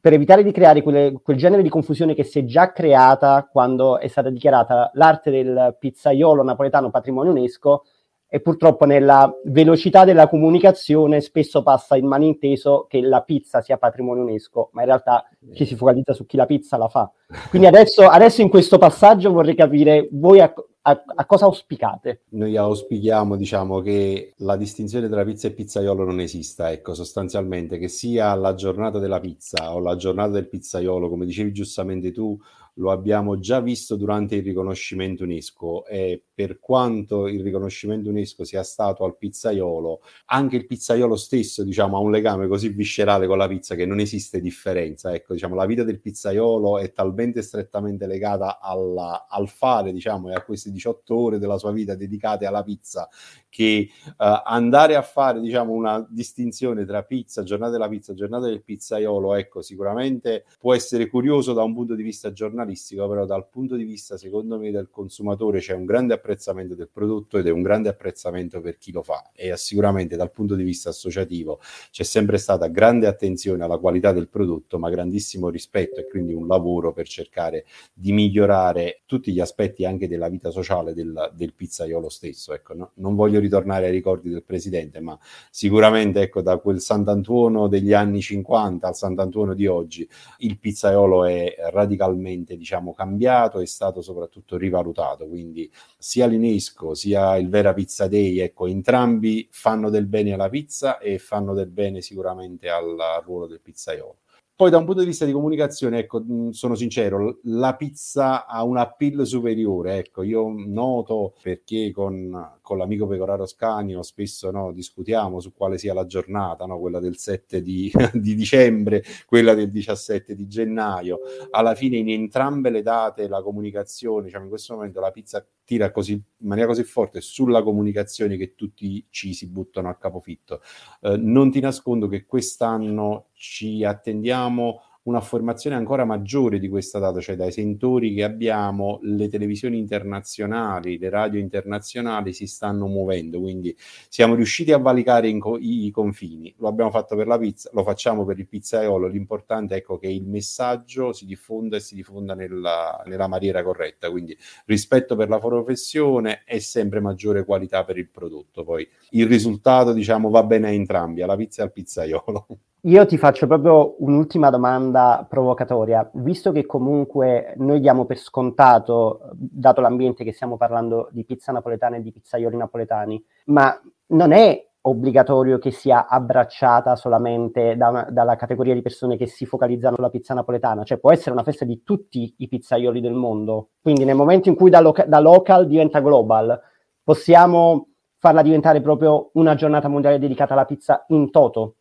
per 0.01 0.13
evitare 0.13 0.43
di 0.43 0.51
creare 0.51 0.81
quelle, 0.81 1.19
quel 1.21 1.37
genere 1.37 1.61
di 1.61 1.69
confusione 1.69 2.15
che 2.15 2.23
si 2.23 2.39
è 2.39 2.45
già 2.45 2.71
creata 2.71 3.47
quando 3.51 3.99
è 3.99 4.07
stata 4.07 4.29
dichiarata 4.29 4.91
l'arte 4.93 5.31
del 5.31 5.75
pizzaiolo 5.79 6.43
napoletano 6.43 6.89
patrimonio 6.89 7.31
UNESCO 7.31 7.83
e 8.29 8.41
purtroppo 8.41 8.85
nella 8.85 9.33
velocità 9.45 10.03
della 10.03 10.27
comunicazione 10.27 11.21
spesso 11.21 11.63
passa 11.63 11.95
il 11.95 12.03
malinteso 12.03 12.85
che 12.89 13.01
la 13.01 13.21
pizza 13.21 13.61
sia 13.61 13.77
patrimonio 13.77 14.23
UNESCO, 14.23 14.69
ma 14.73 14.81
in 14.81 14.87
realtà 14.87 15.29
ci 15.53 15.65
si 15.65 15.75
focalizza 15.75 16.13
su 16.13 16.25
chi 16.25 16.35
la 16.35 16.45
pizza 16.45 16.77
la 16.77 16.89
fa. 16.89 17.09
Quindi 17.49 17.67
adesso, 17.67 18.05
adesso 18.07 18.41
in 18.41 18.49
questo 18.49 18.77
passaggio 18.77 19.31
vorrei 19.31 19.55
capire 19.55 20.09
voi 20.11 20.41
a, 20.41 20.53
a, 20.81 21.03
a, 21.05 21.25
cosa 21.25 21.45
auspicate? 21.45 22.23
Noi 22.29 22.57
auspichiamo, 22.57 23.37
diciamo, 23.37 23.79
che 23.79 24.33
la 24.37 24.57
distinzione 24.57 25.07
tra 25.07 25.23
pizza 25.23 25.47
e 25.47 25.51
pizzaiolo 25.51 26.03
non 26.03 26.19
esista, 26.19 26.69
ecco, 26.71 26.93
sostanzialmente, 26.93 27.77
che 27.77 27.87
sia 27.87 28.33
la 28.35 28.53
giornata 28.55 28.99
della 28.99 29.21
pizza 29.21 29.73
o 29.73 29.79
la 29.79 29.95
giornata 29.95 30.31
del 30.31 30.49
pizzaiolo, 30.49 31.09
come 31.09 31.25
dicevi 31.25 31.53
giustamente 31.53 32.11
tu, 32.11 32.37
lo 32.77 32.91
abbiamo 32.91 33.39
già 33.39 33.59
visto 33.59 33.95
durante 33.95 34.35
il 34.35 34.43
riconoscimento 34.43 35.23
UNESCO 35.23 35.85
e 35.85 36.21
per 36.33 36.59
quanto 36.59 37.27
il 37.27 37.41
riconoscimento 37.41 38.09
UNESCO 38.09 38.43
sia 38.43 38.63
stato 38.63 39.03
al 39.03 39.17
pizzaiolo, 39.17 40.01
anche 40.25 40.55
il 40.55 40.65
pizzaiolo 40.65 41.15
stesso 41.15 41.63
diciamo, 41.63 41.97
ha 41.97 41.99
un 41.99 42.11
legame 42.11 42.47
così 42.47 42.69
viscerale 42.69 43.27
con 43.27 43.37
la 43.37 43.47
pizza 43.47 43.75
che 43.75 43.85
non 43.85 43.99
esiste 43.99 44.39
differenza. 44.39 45.13
Ecco, 45.13 45.33
diciamo, 45.33 45.55
la 45.55 45.65
vita 45.65 45.83
del 45.83 45.99
pizzaiolo 45.99 46.77
è 46.77 46.91
talmente 46.91 47.41
strettamente 47.41 48.05
legata 48.05 48.59
alla, 48.59 49.27
al 49.29 49.47
fare 49.47 49.91
diciamo, 49.91 50.29
e 50.29 50.33
a 50.33 50.43
queste 50.43 50.71
18 50.71 51.15
ore 51.15 51.39
della 51.39 51.57
sua 51.57 51.71
vita 51.71 51.95
dedicate 51.95 52.45
alla 52.45 52.63
pizza 52.63 53.09
che 53.57 53.89
uh, 54.05 54.13
andare 54.43 54.95
a 54.95 55.01
fare 55.01 55.39
diciamo, 55.39 55.73
una 55.73 56.05
distinzione 56.07 56.85
tra 56.85 57.01
pizza, 57.01 57.41
giornata 57.41 57.71
della 57.71 57.89
pizza, 57.89 58.13
giornata 58.13 58.45
del 58.45 58.61
pizzaiolo, 58.61 59.33
ecco, 59.33 59.63
sicuramente 59.63 60.45
può 60.59 60.75
essere 60.75 61.07
curioso 61.07 61.53
da 61.53 61.63
un 61.63 61.73
punto 61.73 61.95
di 61.95 62.03
vista 62.03 62.31
giornalistico, 62.31 63.07
però 63.09 63.25
dal 63.25 63.47
punto 63.49 63.75
di 63.75 63.83
vista, 63.83 64.15
secondo 64.15 64.59
me, 64.59 64.69
del 64.69 64.89
consumatore 64.91 65.57
c'è 65.57 65.73
un 65.73 65.85
grande 65.85 66.13
apprezzamento 66.13 66.75
del 66.75 66.89
prodotto 66.93 67.39
ed 67.39 67.47
è 67.47 67.49
un 67.49 67.63
grande 67.63 67.89
apprezzamento 67.89 68.61
per 68.61 68.77
chi 68.77 68.91
lo 68.91 69.01
fa 69.01 69.31
e 69.33 69.57
sicuramente 69.57 70.15
dal 70.15 70.31
punto 70.31 70.53
di 70.53 70.61
vista 70.61 70.89
associativo 70.89 71.59
c'è 71.89 72.03
sempre 72.03 72.37
stata 72.37 72.67
grande 72.67 73.07
attenzione 73.07 73.63
alla 73.63 73.79
qualità 73.79 74.11
del 74.11 74.27
prodotto, 74.29 74.77
ma 74.77 74.91
grandissimo 74.91 75.49
rispetto 75.49 75.99
e 75.99 76.07
quindi 76.07 76.35
un 76.35 76.45
lavoro 76.45 76.93
per 76.93 77.07
cercare 77.07 77.65
di 77.91 78.11
migliorare 78.11 79.01
tutti 79.07 79.33
gli 79.33 79.39
aspetti 79.39 79.83
anche 79.83 80.07
della 80.07 80.29
vita 80.29 80.51
sociale 80.51 80.93
del, 80.93 81.31
del 81.33 81.55
pizzaiolo 81.55 82.09
stesso. 82.09 82.53
Ecco, 82.53 82.75
no? 82.75 82.91
non 82.97 83.15
voglio 83.15 83.39
ritornare 83.47 83.87
ai 83.87 83.91
ricordi 83.91 84.29
del 84.29 84.43
presidente, 84.43 84.99
ma 84.99 85.17
sicuramente 85.49 86.21
ecco, 86.21 86.41
da 86.41 86.57
quel 86.57 86.79
Sant'Antuono 86.79 87.67
degli 87.67 87.93
anni 87.93 88.21
50 88.21 88.87
al 88.87 88.95
Sant'Antuono 88.95 89.53
di 89.53 89.65
oggi 89.65 90.07
il 90.39 90.59
pizzaiolo 90.59 91.25
è 91.25 91.55
radicalmente 91.71 92.55
diciamo, 92.55 92.93
cambiato, 92.93 93.59
è 93.59 93.65
stato 93.65 94.01
soprattutto 94.01 94.57
rivalutato, 94.57 95.27
quindi 95.27 95.69
sia 95.97 96.27
l'UNESCO 96.27 96.93
sia 96.93 97.37
il 97.37 97.49
Vera 97.49 97.73
Pizza 97.73 98.07
Day, 98.07 98.39
ecco, 98.39 98.67
entrambi 98.67 99.47
fanno 99.51 99.89
del 99.89 100.05
bene 100.05 100.33
alla 100.33 100.49
pizza 100.49 100.99
e 100.99 101.17
fanno 101.17 101.53
del 101.53 101.69
bene 101.69 102.01
sicuramente 102.01 102.69
al 102.69 102.95
ruolo 103.25 103.47
del 103.47 103.61
pizzaiolo. 103.61 104.17
Poi 104.57 104.71
da 104.71 104.79
un 104.79 104.85
punto 104.85 105.01
di 105.01 105.05
vista 105.05 105.23
di 105.23 105.31
comunicazione, 105.33 105.99
ecco, 105.99 106.25
sono 106.49 106.73
sincero, 106.73 107.41
la 107.43 107.75
pizza 107.75 108.47
ha 108.47 108.63
un 108.63 108.77
appeal 108.77 109.23
superiore, 109.27 109.99
ecco, 109.99 110.23
io 110.23 110.51
noto 110.51 111.35
perché 111.43 111.91
con, 111.91 112.57
con 112.63 112.79
l'amico 112.79 113.05
Pecoraro 113.05 113.45
Scanio 113.45 114.01
spesso 114.01 114.49
no, 114.49 114.71
discutiamo 114.71 115.39
su 115.39 115.53
quale 115.53 115.77
sia 115.77 115.93
la 115.93 116.07
giornata, 116.07 116.65
no, 116.65 116.79
quella 116.79 116.99
del 116.99 117.17
7 117.17 117.61
di, 117.61 117.91
di, 118.13 118.33
dicembre, 118.33 119.03
quella 119.27 119.53
del 119.53 119.69
17 119.69 120.33
di 120.33 120.47
gennaio, 120.47 121.19
alla 121.51 121.75
fine 121.75 121.97
in 121.97 122.09
entrambe 122.09 122.71
le 122.71 122.81
date 122.81 123.27
la 123.27 123.43
comunicazione, 123.43 124.23
diciamo 124.23 124.45
in 124.45 124.49
questo 124.49 124.73
momento 124.73 124.99
la 124.99 125.11
pizza 125.11 125.45
tira 125.67 125.91
così, 125.91 126.13
in 126.13 126.47
maniera 126.47 126.69
così 126.69 126.83
forte 126.83 127.19
sulla 127.19 127.61
comunicazione 127.61 128.37
che 128.37 128.55
tutti 128.55 129.05
ci 129.09 129.33
si 129.33 129.49
buttano 129.49 129.89
a 129.89 129.95
capofitto. 129.95 130.61
Eh, 131.01 131.17
non 131.17 131.51
ti 131.51 131.59
nascondo 131.59 132.07
che 132.07 132.25
quest'anno 132.25 133.27
ci 133.33 133.83
attendiamo 133.83 134.81
un'affermazione 135.07 135.75
ancora 135.75 136.03
maggiore 136.03 136.59
di 136.59 136.67
questa 136.67 136.99
data, 136.99 137.21
cioè 137.21 137.35
dai 137.37 137.51
sentori 137.51 138.13
che 138.13 138.23
abbiamo, 138.23 138.99
le 139.03 139.29
televisioni 139.29 139.77
internazionali, 139.77 140.97
le 140.97 141.09
radio 141.09 141.39
internazionali 141.39 142.33
si 142.33 142.45
stanno 142.45 142.87
muovendo, 142.87 143.39
quindi 143.39 143.75
siamo 144.09 144.35
riusciti 144.35 144.73
a 144.73 144.77
valicare 144.77 145.35
co- 145.37 145.57
i, 145.59 145.89
confini. 145.91 146.53
Lo 146.57 146.67
abbiamo 146.67 146.91
fatto 146.91 147.15
per 147.15 147.25
la 147.25 147.37
pizza, 147.37 147.69
lo 147.73 147.83
facciamo 147.83 148.25
per 148.25 148.37
il 148.37 148.47
pizzaiolo, 148.47 149.07
l'importante 149.07 149.75
è 149.75 149.77
ecco, 149.77 149.97
che 149.97 150.07
il 150.07 150.25
messaggio 150.25 151.13
si 151.13 151.25
diffonda 151.25 151.77
e 151.77 151.79
si 151.79 151.95
diffonda 151.95 152.35
nella, 152.35 153.01
nella 153.05 153.27
maniera 153.27 153.63
corretta, 153.63 154.11
quindi 154.11 154.37
rispetto 154.65 155.15
per 155.15 155.29
la 155.29 155.39
professione 155.39 156.43
e 156.45 156.59
sempre 156.59 156.99
maggiore 156.99 157.45
qualità 157.45 157.85
per 157.85 157.97
il 157.97 158.09
prodotto. 158.09 158.65
Poi 158.65 158.85
il 159.11 159.25
risultato, 159.25 159.93
diciamo, 159.93 160.29
va 160.29 160.43
bene 160.43 160.67
a 160.67 160.71
entrambi, 160.71 161.21
alla 161.21 161.37
pizza 161.37 161.61
e 161.61 161.65
al 161.65 161.71
pizzaiolo. 161.71 162.47
Io 162.81 163.05
ti 163.05 163.17
faccio 163.17 163.47
proprio 163.47 163.95
un'ultima 163.99 164.49
domanda 164.49 165.25
provocatoria, 165.27 166.09
visto 166.13 166.51
che 166.51 166.65
comunque 166.65 167.55
noi 167.57 167.79
diamo 167.79 168.05
per 168.05 168.17
scontato, 168.17 169.31
dato 169.33 169.81
l'ambiente 169.81 170.23
che 170.23 170.31
stiamo 170.31 170.57
parlando 170.57 171.09
di 171.11 171.25
pizza 171.25 171.51
napoletana 171.51 171.97
e 171.97 172.01
di 172.01 172.11
pizzaioli 172.11 172.55
napoletani, 172.55 173.21
ma 173.45 173.77
non 174.07 174.31
è 174.31 174.63
obbligatorio 174.81 175.57
che 175.57 175.71
sia 175.71 176.07
abbracciata 176.07 176.95
solamente 176.95 177.75
da 177.75 177.89
una, 177.89 178.07
dalla 178.09 178.35
categoria 178.35 178.73
di 178.73 178.81
persone 178.81 179.17
che 179.17 179.25
si 179.27 179.45
focalizzano 179.45 179.95
sulla 179.95 180.09
pizza 180.09 180.33
napoletana, 180.33 180.83
cioè 180.83 180.99
può 180.99 181.11
essere 181.11 181.31
una 181.31 181.43
festa 181.43 181.65
di 181.65 181.81
tutti 181.83 182.35
i 182.37 182.47
pizzaioli 182.47 183.01
del 183.01 183.13
mondo. 183.13 183.71
Quindi 183.81 184.05
nel 184.05 184.15
momento 184.15 184.49
in 184.49 184.55
cui 184.55 184.69
da, 184.69 184.79
loca- 184.79 185.05
da 185.05 185.19
local 185.19 185.67
diventa 185.67 185.99
global, 185.99 186.57
possiamo 187.03 187.87
farla 188.17 188.41
diventare 188.41 188.81
proprio 188.81 189.31
una 189.33 189.55
giornata 189.55 189.87
mondiale 189.87 190.19
dedicata 190.19 190.53
alla 190.53 190.65
pizza 190.65 191.03
in 191.09 191.31
toto. 191.31 191.75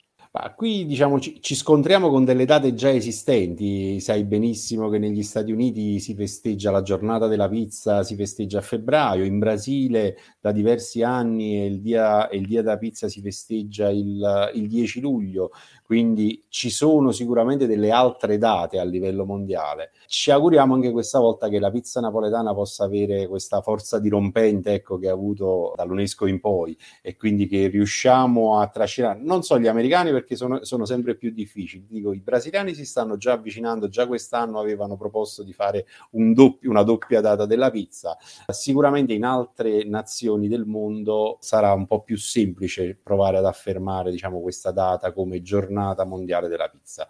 Qui 0.56 0.86
diciamo 0.86 1.18
ci, 1.20 1.40
ci, 1.40 1.54
scontriamo 1.54 2.08
con 2.08 2.24
delle 2.24 2.44
date 2.44 2.74
già 2.74 2.90
esistenti. 2.90 4.00
Sai 4.00 4.24
benissimo 4.24 4.88
che 4.88 4.98
negli 4.98 5.22
Stati 5.22 5.52
Uniti 5.52 5.98
si 6.00 6.14
festeggia 6.14 6.70
la 6.70 6.82
giornata 6.82 7.26
della 7.26 7.48
pizza, 7.48 8.02
si 8.02 8.16
festeggia 8.16 8.58
a 8.58 8.62
febbraio, 8.62 9.24
in 9.24 9.38
Brasile 9.38 10.16
da 10.40 10.52
diversi 10.52 11.02
anni 11.02 11.64
il 11.66 11.80
dia, 11.80 12.28
il 12.30 12.46
dia 12.46 12.62
della 12.62 12.78
pizza 12.78 13.08
si 13.08 13.20
festeggia 13.20 13.88
il, 13.90 14.50
il 14.54 14.68
10 14.68 15.00
luglio 15.00 15.50
quindi 15.86 16.44
ci 16.48 16.68
sono 16.68 17.12
sicuramente 17.12 17.68
delle 17.68 17.92
altre 17.92 18.38
date 18.38 18.80
a 18.80 18.84
livello 18.84 19.24
mondiale. 19.24 19.92
Ci 20.06 20.30
auguriamo 20.30 20.74
anche 20.74 20.90
questa 20.90 21.18
volta 21.18 21.48
che 21.48 21.58
la 21.58 21.70
pizza 21.70 22.00
napoletana 22.00 22.54
possa 22.54 22.84
avere 22.84 23.26
questa 23.26 23.60
forza 23.60 23.98
dirompente 23.98 24.72
ecco, 24.72 24.98
che 24.98 25.08
ha 25.08 25.12
avuto 25.12 25.72
dall'UNESCO 25.76 26.26
in 26.26 26.40
poi 26.40 26.76
e 27.02 27.16
quindi 27.16 27.46
che 27.46 27.66
riusciamo 27.66 28.58
a 28.58 28.68
trascinare, 28.68 29.18
non 29.22 29.42
so 29.42 29.58
gli 29.58 29.66
americani 29.66 30.10
perché 30.12 30.36
sono, 30.36 30.64
sono 30.64 30.84
sempre 30.84 31.16
più 31.16 31.30
difficili, 31.30 31.86
dico 31.88 32.12
i 32.12 32.20
brasiliani 32.20 32.74
si 32.74 32.84
stanno 32.84 33.16
già 33.16 33.32
avvicinando, 33.32 33.88
già 33.88 34.06
quest'anno 34.06 34.60
avevano 34.60 34.96
proposto 34.96 35.42
di 35.42 35.52
fare 35.52 35.86
un 36.10 36.32
doppio, 36.32 36.70
una 36.70 36.82
doppia 36.82 37.20
data 37.20 37.46
della 37.46 37.70
pizza, 37.70 38.16
sicuramente 38.48 39.12
in 39.12 39.24
altre 39.24 39.84
nazioni 39.84 40.48
del 40.48 40.66
mondo 40.66 41.38
sarà 41.40 41.72
un 41.72 41.86
po' 41.86 42.02
più 42.02 42.16
semplice 42.16 42.98
provare 43.02 43.38
ad 43.38 43.44
affermare 43.44 44.10
diciamo, 44.10 44.40
questa 44.40 44.70
data 44.70 45.12
come 45.12 45.42
giornata 45.42 46.04
mondiale 46.04 46.48
della 46.48 46.68
pizza. 46.68 47.08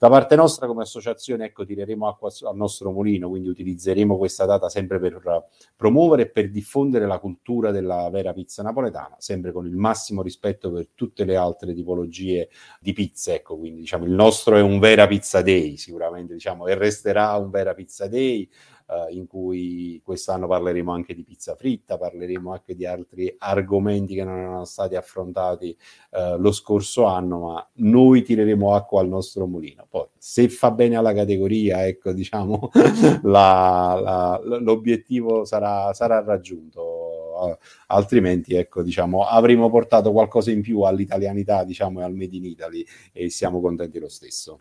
Da 0.00 0.08
parte 0.08 0.34
nostra 0.34 0.66
come 0.66 0.80
associazione 0.80 1.44
ecco, 1.44 1.66
tireremo 1.66 2.08
acqua 2.08 2.30
al 2.48 2.56
nostro 2.56 2.90
mulino, 2.90 3.28
quindi 3.28 3.48
utilizzeremo 3.48 4.16
questa 4.16 4.46
data 4.46 4.70
sempre 4.70 4.98
per 4.98 5.44
promuovere 5.76 6.22
e 6.22 6.30
per 6.30 6.50
diffondere 6.50 7.06
la 7.06 7.18
cultura 7.18 7.70
della 7.70 8.08
vera 8.08 8.32
pizza 8.32 8.62
napoletana, 8.62 9.16
sempre 9.18 9.52
con 9.52 9.66
il 9.66 9.76
massimo 9.76 10.22
rispetto 10.22 10.72
per 10.72 10.88
tutte 10.94 11.26
le 11.26 11.36
altre 11.36 11.74
tipologie 11.74 12.48
di 12.80 12.94
pizza. 12.94 13.34
Ecco, 13.34 13.58
quindi 13.58 13.80
diciamo 13.80 14.06
il 14.06 14.12
nostro 14.12 14.56
è 14.56 14.62
un 14.62 14.78
vera 14.78 15.06
pizza 15.06 15.42
day, 15.42 15.76
sicuramente 15.76 16.32
diciamo, 16.32 16.66
e 16.66 16.76
resterà 16.76 17.36
un 17.36 17.50
vera 17.50 17.74
pizza 17.74 18.08
day 18.08 18.48
eh, 18.90 19.14
in 19.14 19.26
cui 19.26 20.00
quest'anno 20.04 20.48
parleremo 20.48 20.92
anche 20.92 21.14
di 21.14 21.22
pizza 21.22 21.54
fritta, 21.54 21.96
parleremo 21.96 22.52
anche 22.52 22.74
di 22.74 22.86
altri 22.86 23.32
argomenti 23.38 24.14
che 24.14 24.24
non 24.24 24.38
erano 24.38 24.64
stati 24.64 24.96
affrontati 24.96 25.76
eh, 26.10 26.36
lo 26.38 26.52
scorso 26.52 27.04
anno, 27.04 27.38
ma 27.40 27.70
noi 27.74 28.22
tireremo 28.22 28.74
acqua 28.74 29.00
al 29.00 29.08
nostro 29.08 29.46
mulino. 29.46 29.86
Poi, 29.88 30.06
se 30.18 30.48
fa 30.48 30.72
bene 30.72 30.96
alla 30.96 31.14
categoria, 31.14 31.86
ecco, 31.86 32.12
diciamo, 32.12 32.70
la, 33.22 34.00
la, 34.02 34.58
l'obiettivo 34.58 35.44
sarà, 35.44 35.92
sarà 35.92 36.22
raggiunto 36.22 36.98
altrimenti 37.86 38.54
ecco 38.54 38.82
diciamo 38.82 39.24
avremo 39.24 39.70
portato 39.70 40.12
qualcosa 40.12 40.50
in 40.50 40.60
più 40.60 40.82
all'italianità 40.82 41.64
diciamo 41.64 42.00
e 42.00 42.02
al 42.04 42.14
made 42.14 42.36
in 42.36 42.44
Italy 42.44 42.84
e 43.12 43.30
siamo 43.30 43.62
contenti 43.62 43.98
lo 43.98 44.10
stesso 44.10 44.60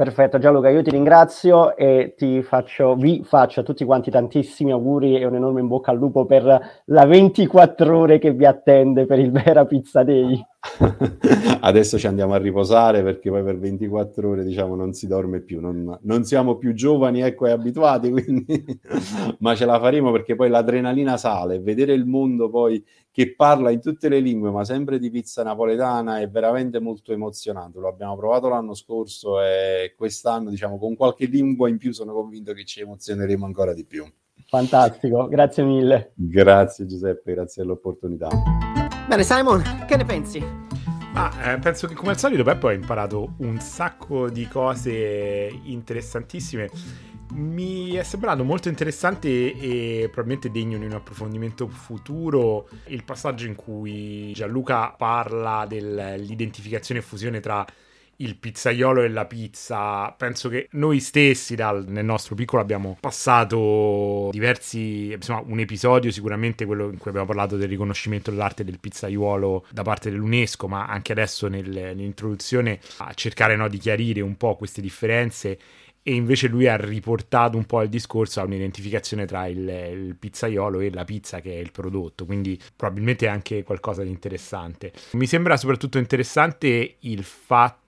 Perfetto 0.00 0.38
Gianluca, 0.38 0.70
io 0.70 0.80
ti 0.80 0.88
ringrazio 0.88 1.76
e 1.76 2.14
ti 2.16 2.42
faccio, 2.42 2.94
vi 2.94 3.22
faccio 3.22 3.60
a 3.60 3.62
tutti 3.62 3.84
quanti 3.84 4.10
tantissimi 4.10 4.72
auguri 4.72 5.20
e 5.20 5.26
un 5.26 5.34
enorme 5.34 5.60
in 5.60 5.66
bocca 5.66 5.90
al 5.90 5.98
lupo 5.98 6.24
per 6.24 6.80
la 6.86 7.04
24 7.04 7.98
ore 7.98 8.18
che 8.18 8.32
vi 8.32 8.46
attende 8.46 9.04
per 9.04 9.18
il 9.18 9.30
Vera 9.30 9.66
Pizza 9.66 10.02
Day. 10.02 10.42
Adesso 11.60 11.98
ci 11.98 12.06
andiamo 12.06 12.34
a 12.34 12.36
riposare 12.36 13.02
perché 13.02 13.30
poi 13.30 13.42
per 13.42 13.58
24 13.58 14.28
ore 14.28 14.44
diciamo 14.44 14.74
non 14.74 14.92
si 14.92 15.06
dorme 15.06 15.40
più, 15.40 15.58
non, 15.58 15.98
non 16.02 16.24
siamo 16.24 16.58
più 16.58 16.74
giovani 16.74 17.22
ecco, 17.22 17.46
e 17.46 17.50
abituati, 17.50 18.10
quindi... 18.12 18.62
ma 19.38 19.54
ce 19.54 19.64
la 19.64 19.80
faremo 19.80 20.12
perché 20.12 20.34
poi 20.34 20.50
l'adrenalina 20.50 21.16
sale, 21.16 21.60
vedere 21.60 21.94
il 21.94 22.04
mondo 22.04 22.50
poi 22.50 22.84
che 23.10 23.34
parla 23.34 23.70
in 23.70 23.80
tutte 23.80 24.08
le 24.08 24.20
lingue 24.20 24.50
ma 24.50 24.64
sempre 24.64 24.98
di 24.98 25.10
pizza 25.10 25.42
napoletana 25.42 26.20
è 26.20 26.28
veramente 26.28 26.78
molto 26.78 27.12
emozionante, 27.12 27.78
lo 27.78 27.88
abbiamo 27.88 28.16
provato 28.16 28.48
l'anno 28.48 28.74
scorso 28.74 29.40
e 29.40 29.94
quest'anno 29.96 30.50
diciamo 30.50 30.78
con 30.78 30.94
qualche 30.94 31.24
lingua 31.24 31.68
in 31.70 31.78
più 31.78 31.92
sono 31.92 32.12
convinto 32.12 32.52
che 32.52 32.64
ci 32.64 32.80
emozioneremo 32.80 33.46
ancora 33.46 33.72
di 33.72 33.84
più. 33.86 34.04
Fantastico, 34.50 35.28
grazie 35.28 35.62
mille. 35.62 36.10
Grazie 36.16 36.84
Giuseppe, 36.84 37.34
grazie 37.34 37.62
dell'opportunità. 37.62 38.28
Bene, 39.06 39.22
Simon, 39.22 39.62
che 39.86 39.96
ne 39.96 40.04
pensi? 40.04 40.44
Ah, 41.14 41.52
eh, 41.52 41.58
penso 41.60 41.86
che 41.86 41.94
come 41.94 42.10
al 42.10 42.18
solito 42.18 42.42
Peppo 42.42 42.66
ha 42.66 42.72
imparato 42.72 43.34
un 43.38 43.60
sacco 43.60 44.28
di 44.28 44.48
cose 44.48 45.48
interessantissime. 45.62 46.68
Mi 47.34 47.92
è 47.92 48.02
sembrato 48.02 48.42
molto 48.42 48.68
interessante 48.68 49.28
e 49.28 50.08
probabilmente 50.10 50.50
degno 50.50 50.78
di 50.78 50.84
un 50.84 50.94
approfondimento 50.94 51.68
futuro 51.68 52.68
il 52.86 53.04
passaggio 53.04 53.46
in 53.46 53.54
cui 53.54 54.32
Gianluca 54.32 54.92
parla 54.98 55.64
dell'identificazione 55.64 56.98
e 56.98 57.04
fusione 57.04 57.38
tra 57.38 57.64
il 58.20 58.36
pizzaiolo 58.36 59.02
e 59.02 59.08
la 59.08 59.26
pizza. 59.26 60.10
Penso 60.12 60.48
che 60.48 60.68
noi 60.72 61.00
stessi 61.00 61.54
dal, 61.54 61.84
nel 61.86 62.04
nostro 62.04 62.34
piccolo 62.34 62.62
abbiamo 62.62 62.96
passato 63.00 64.28
diversi, 64.32 65.12
insomma, 65.12 65.42
un 65.46 65.58
episodio 65.58 66.10
sicuramente 66.10 66.64
quello 66.64 66.90
in 66.90 66.98
cui 66.98 67.10
abbiamo 67.10 67.26
parlato 67.26 67.56
del 67.56 67.68
riconoscimento 67.68 68.30
dell'arte 68.30 68.64
del 68.64 68.78
pizzaiolo 68.78 69.66
da 69.70 69.82
parte 69.82 70.10
dell'UNESCO, 70.10 70.68
ma 70.68 70.86
anche 70.86 71.12
adesso 71.12 71.48
nel, 71.48 71.68
nell'introduzione 71.68 72.78
a 72.98 73.12
cercare 73.14 73.56
no, 73.56 73.68
di 73.68 73.78
chiarire 73.78 74.20
un 74.20 74.36
po' 74.36 74.56
queste 74.56 74.80
differenze 74.80 75.58
e 76.02 76.14
invece 76.14 76.48
lui 76.48 76.66
ha 76.66 76.76
riportato 76.76 77.58
un 77.58 77.66
po' 77.66 77.82
il 77.82 77.90
discorso 77.90 78.40
a 78.40 78.44
un'identificazione 78.44 79.26
tra 79.26 79.46
il, 79.46 79.58
il, 79.58 80.16
pizzaiolo 80.18 80.80
e 80.80 80.90
la 80.90 81.04
pizza 81.04 81.40
che 81.40 81.52
è 81.52 81.58
il 81.58 81.70
prodotto, 81.70 82.24
quindi 82.24 82.58
probabilmente 82.74 83.26
è 83.26 83.28
anche 83.28 83.62
qualcosa 83.62 84.02
di 84.02 84.08
interessante. 84.08 84.92
Mi 85.12 85.26
sembra 85.26 85.58
soprattutto 85.58 85.98
interessante 85.98 86.96
il 87.00 87.22
fatto 87.22 87.79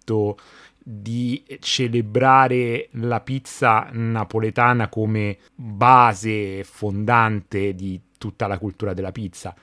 di 0.85 1.45
celebrare 1.61 2.89
la 2.93 3.21
pizza 3.21 3.89
napoletana 3.93 4.89
come 4.89 5.39
base 5.55 6.65
fondante 6.65 7.75
di 7.75 8.01
tutta 8.19 8.47
la 8.47 8.59
cultura 8.59 8.93
della 8.93 9.13
pizza 9.13 9.55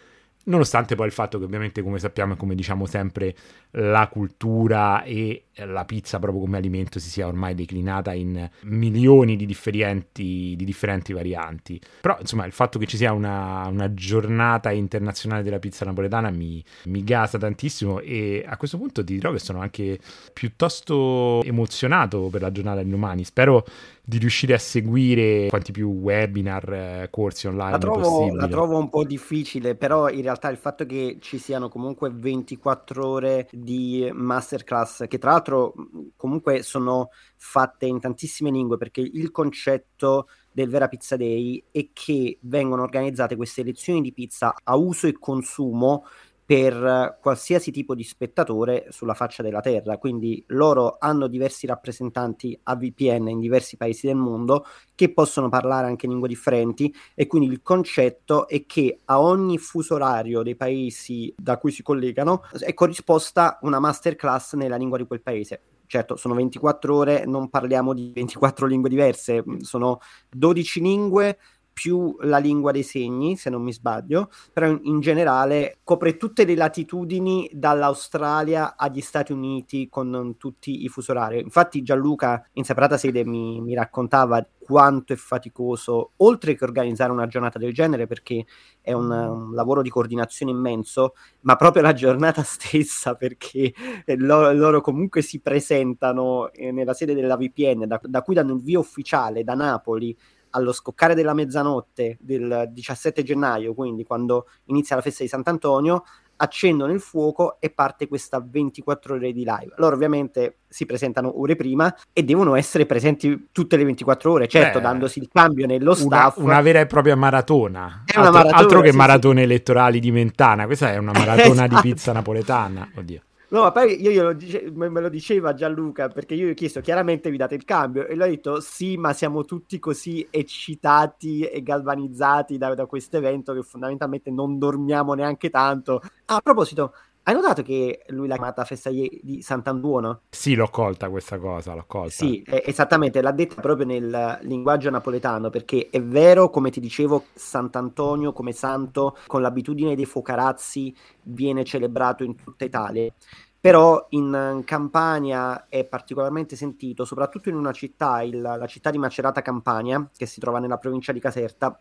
nonostante 0.46 0.96
poi 0.96 1.08
il 1.08 1.12
fatto 1.12 1.38
che 1.38 1.46
ovviamente 1.46 1.82
come 1.82 2.00
sappiamo 2.00 2.34
e 2.34 2.38
come 2.38 2.56
diciamo 2.56 2.86
sempre 2.86 3.36
la 3.72 4.08
cultura 4.08 5.04
e 5.04 5.44
la 5.66 5.86
pizza 5.86 6.18
proprio 6.20 6.42
come 6.42 6.58
alimento 6.58 7.00
si 7.00 7.10
sia 7.10 7.28
ormai 7.28 7.54
declinata 7.54 8.14
in 8.14 8.50
milioni 8.64 9.36
di 9.36 9.46
differenti, 9.46 10.56
di 10.56 10.66
differenti 10.66 11.14
varianti. 11.14 11.80
Però 12.02 12.18
insomma 12.20 12.46
il 12.46 12.52
fatto 12.52 12.80
che 12.80 12.88
ci 12.88 12.98
sia 12.98 13.12
una, 13.12 13.68
una 13.68 13.94
giornata 13.94 14.72
internazionale 14.72 15.44
della 15.44 15.60
pizza 15.60 15.86
napoletana 15.86 16.32
mi, 16.32 16.64
mi 16.86 17.04
gasa 17.04 17.38
tantissimo 17.38 18.00
e 18.00 18.44
a 18.48 18.58
questo 18.58 18.78
punto 18.78 19.04
ti 19.04 19.14
dirò 19.14 19.32
che 19.32 19.40
sono 19.40 19.60
anche 19.60 20.00
piuttosto 20.34 21.44
emozionato 21.44 22.30
per 22.32 22.42
la 22.42 22.52
giornata 22.52 22.82
di 22.82 22.90
domani. 22.90 23.24
Spero 23.24 23.66
di 24.10 24.18
riuscire 24.18 24.56
a 24.56 24.58
seguire 24.58 25.46
quanti 25.50 25.72
più 25.72 25.88
webinar, 25.88 26.74
eh, 26.74 27.08
corsi 27.12 27.46
online 27.46 27.72
la 27.74 27.78
trovo, 27.78 28.34
la 28.34 28.48
trovo 28.48 28.78
un 28.80 28.90
po' 28.90 29.04
difficile, 29.04 29.76
però 29.76 30.10
in 30.10 30.24
realtà 30.24 30.50
il 30.50 30.58
fatto 30.58 30.84
che 30.88 31.18
ci 31.22 31.38
siano 31.38 31.70
comunque 31.70 32.10
24 32.12 33.08
ore 33.08 33.48
di 33.52 34.10
masterclass, 34.12 35.06
che 35.08 35.20
tra 35.20 35.32
l'altro 35.32 35.76
comunque 36.16 36.64
sono 36.64 37.10
fatte 37.36 37.86
in 37.86 38.00
tantissime 38.00 38.50
lingue, 38.50 38.78
perché 38.78 39.02
il 39.02 39.30
concetto 39.30 40.28
del 40.52 40.70
Vera 40.70 40.88
Pizza 40.88 41.16
Day 41.16 41.64
è 41.70 41.90
che 41.94 42.40
vengono 42.42 42.82
organizzate 42.82 43.36
queste 43.36 43.62
lezioni 43.62 44.02
di 44.02 44.12
pizza 44.12 44.56
a 44.64 44.76
uso 44.76 45.06
e 45.06 45.16
consumo 45.20 46.06
per 46.50 47.20
qualsiasi 47.22 47.70
tipo 47.70 47.94
di 47.94 48.04
spettatore 48.04 48.88
sulla 48.90 49.14
faccia 49.14 49.44
della 49.44 49.62
Terra. 49.62 50.00
Quindi 50.00 50.44
loro 50.48 50.98
hanno 51.00 51.28
diversi 51.28 51.68
rappresentanti 51.68 52.60
a 52.64 52.76
VPN 52.76 53.28
in 53.28 53.40
diversi 53.40 53.78
paesi 53.78 54.08
del 54.08 54.16
mondo 54.16 54.66
che 54.96 55.14
possono 55.14 55.48
parlare 55.48 55.86
anche 55.86 56.08
lingue 56.08 56.28
differenti 56.28 56.92
e 57.14 57.28
quindi 57.28 57.54
il 57.54 57.62
concetto 57.62 58.48
è 58.48 58.66
che 58.66 59.02
a 59.06 59.22
ogni 59.22 59.60
fuso 59.60 59.94
orario 59.94 60.42
dei 60.42 60.56
paesi 60.56 61.32
da 61.38 61.60
cui 61.60 61.70
si 61.70 61.84
collegano 61.84 62.42
è 62.58 62.74
corrisposta 62.74 63.60
una 63.62 63.78
masterclass 63.78 64.56
nella 64.56 64.78
lingua 64.78 64.98
di 64.98 65.06
quel 65.06 65.22
paese. 65.22 65.62
Certo, 65.86 66.16
sono 66.16 66.34
24 66.34 66.96
ore, 66.96 67.26
non 67.28 67.50
parliamo 67.50 67.94
di 67.94 68.12
24 68.12 68.66
lingue 68.66 68.90
diverse, 68.90 69.44
sono 69.62 70.00
12 70.32 70.82
lingue 70.82 71.38
più 71.80 72.18
la 72.24 72.40
lingua 72.40 72.74
dei 72.74 72.84
segni, 72.84 73.38
se 73.38 73.50
non 73.50 73.62
mi 73.62 73.72
sbaglio, 73.72 74.30
però 74.52 74.68
in, 74.68 74.80
in 74.84 75.00
generale 75.00 75.78
copre 75.86 76.18
tutte 76.18 76.44
le 76.44 76.54
latitudini 76.54 77.50
dall'Australia 77.54 78.76
agli 78.76 79.00
Stati 79.00 79.32
Uniti 79.32 79.88
con 79.88 80.36
tutti 80.38 80.84
i 80.84 80.90
fusi 80.90 81.12
orari. 81.12 81.40
Infatti 81.40 81.82
Gianluca 81.82 82.46
in 82.54 82.66
separata 82.66 82.98
sede 82.98 83.24
mi, 83.24 83.62
mi 83.62 83.76
raccontava 83.76 84.46
quanto 84.70 85.14
è 85.14 85.16
faticoso, 85.16 86.12
oltre 86.18 86.54
che 86.54 86.66
organizzare 86.66 87.14
una 87.14 87.28
giornata 87.28 87.58
del 87.58 87.74
genere, 87.74 88.08
perché 88.08 88.46
è 88.82 88.92
un, 88.92 89.10
un 89.10 89.56
lavoro 89.56 89.82
di 89.82 89.90
coordinazione 89.90 90.52
immenso, 90.52 91.14
ma 91.42 91.56
proprio 91.56 91.82
la 91.82 91.94
giornata 91.94 92.44
stessa, 92.44 93.16
perché 93.16 93.74
lo, 94.18 94.52
loro 94.52 94.82
comunque 94.82 95.22
si 95.22 95.40
presentano 95.40 96.52
eh, 96.52 96.74
nella 96.74 96.94
sede 96.94 97.14
della 97.14 97.38
VPN, 97.38 97.88
da, 97.88 98.02
da 98.04 98.22
cui 98.22 98.36
danno 98.36 98.54
il 98.54 98.62
via 98.62 98.80
ufficiale 98.80 99.46
da 99.46 99.54
Napoli 99.54 100.16
allo 100.52 100.72
scoccare 100.72 101.16
della 101.16 101.34
mezzanotte 101.34 102.18
del 102.20 102.70
17 102.72 103.24
gennaio, 103.24 103.74
quindi 103.74 104.04
quando 104.04 104.48
inizia 104.66 104.96
la 104.96 105.02
festa 105.02 105.24
di 105.24 105.30
Sant'Antonio, 105.30 106.04
accendono 106.42 106.92
il 106.92 107.00
fuoco 107.00 107.58
e 107.60 107.70
parte 107.70 108.08
questa 108.08 108.44
24 108.46 109.16
ore 109.16 109.32
di 109.32 109.44
live. 109.44 109.74
Loro 109.78 109.96
ovviamente 109.96 110.60
si 110.68 110.86
presentano 110.86 111.40
ore 111.40 111.56
prima 111.56 111.94
e 112.14 112.24
devono 112.24 112.56
essere 112.56 112.86
presenti 112.86 113.50
tutte 113.52 113.78
le 113.78 113.84
24 113.84 114.32
ore, 114.32 114.48
certo 114.48 114.80
Beh, 114.80 114.84
dandosi 114.84 115.20
il 115.20 115.30
cambio 115.32 115.66
nello 115.66 115.94
staff. 115.94 116.38
Una, 116.38 116.46
una 116.46 116.62
vera 116.62 116.80
e 116.80 116.86
propria 116.86 117.16
maratona. 117.16 118.04
Altro, 118.06 118.32
maratona, 118.32 118.56
altro 118.56 118.82
che 118.82 118.92
sì, 118.92 118.98
maratone 118.98 119.40
sì. 119.40 119.46
elettorali 119.46 120.00
di 120.00 120.12
Mentana, 120.12 120.66
questa 120.66 120.92
è 120.92 120.98
una 120.98 121.12
maratona 121.18 121.66
esatto. 121.66 121.76
di 121.76 121.82
pizza 121.82 122.12
napoletana. 122.14 122.90
Oddio. 122.96 123.22
No, 123.52 123.62
ma 123.62 123.72
poi 123.72 124.00
io 124.00 124.12
glielo 124.12 124.34
dice, 124.34 124.70
me 124.72 124.90
lo 124.90 125.10
diceva 125.10 125.56
Gianluca 125.56 126.08
perché 126.08 126.36
io 126.36 126.46
gli 126.46 126.52
ho 126.52 126.54
chiesto 126.54 126.82
chiaramente 126.82 127.32
vi 127.32 127.38
date 127.38 127.56
il 127.56 127.66
cambio 127.66 128.06
e 128.06 128.14
lui 128.14 128.24
ha 128.26 128.28
detto 128.28 128.60
sì, 128.62 128.96
ma 128.96 129.12
siamo 129.12 129.44
tutti 129.44 129.80
così 129.80 130.28
eccitati 130.30 131.42
e 131.42 131.64
galvanizzati 131.64 132.60
da, 132.60 132.76
da 132.76 132.86
questo 132.86 133.18
evento 133.18 133.52
che 133.54 133.64
fondamentalmente 133.64 134.30
non 134.30 134.60
dormiamo 134.60 135.16
neanche 135.16 135.50
tanto. 135.50 136.00
Ah, 136.26 136.36
a 136.36 136.42
proposito, 136.42 136.94
hai 137.24 137.34
notato 137.34 137.62
che 137.62 138.04
lui 138.08 138.28
l'ha 138.28 138.36
chiamata 138.36 138.64
festa 138.64 138.90
di 138.90 139.40
Sant'Anduono? 139.42 140.22
Sì, 140.30 140.56
l'ho 140.56 140.70
colta 140.70 141.10
questa 141.10 141.38
cosa, 141.38 141.76
l'ho 141.76 141.86
colta. 141.86 142.10
Sì, 142.10 142.44
esattamente, 142.46 143.22
l'ha 143.22 143.32
detta 143.32 143.62
proprio 143.62 143.86
nel 143.86 144.40
linguaggio 144.42 144.90
napoletano, 144.90 145.50
perché 145.50 145.90
è 145.92 146.02
vero, 146.02 146.50
come 146.50 146.70
ti 146.72 146.80
dicevo, 146.80 147.26
Sant'Antonio 147.34 148.34
come 148.34 148.52
santo, 148.52 149.18
con 149.28 149.42
l'abitudine 149.42 149.96
dei 149.96 150.06
focarazzi, 150.06 150.96
viene 151.24 151.64
celebrato 151.64 152.24
in 152.24 152.36
tutta 152.36 152.66
Italia 152.66 153.14
però 153.60 154.06
in 154.10 154.62
Campania 154.66 155.68
è 155.68 155.84
particolarmente 155.84 156.56
sentito, 156.56 157.04
soprattutto 157.04 157.50
in 157.50 157.56
una 157.56 157.74
città, 157.74 158.22
il, 158.22 158.40
la 158.40 158.68
città 158.68 158.90
di 158.90 158.98
Macerata 158.98 159.42
Campania, 159.42 160.10
che 160.16 160.26
si 160.26 160.40
trova 160.40 160.60
nella 160.60 160.78
provincia 160.78 161.12
di 161.12 161.20
Caserta. 161.20 161.78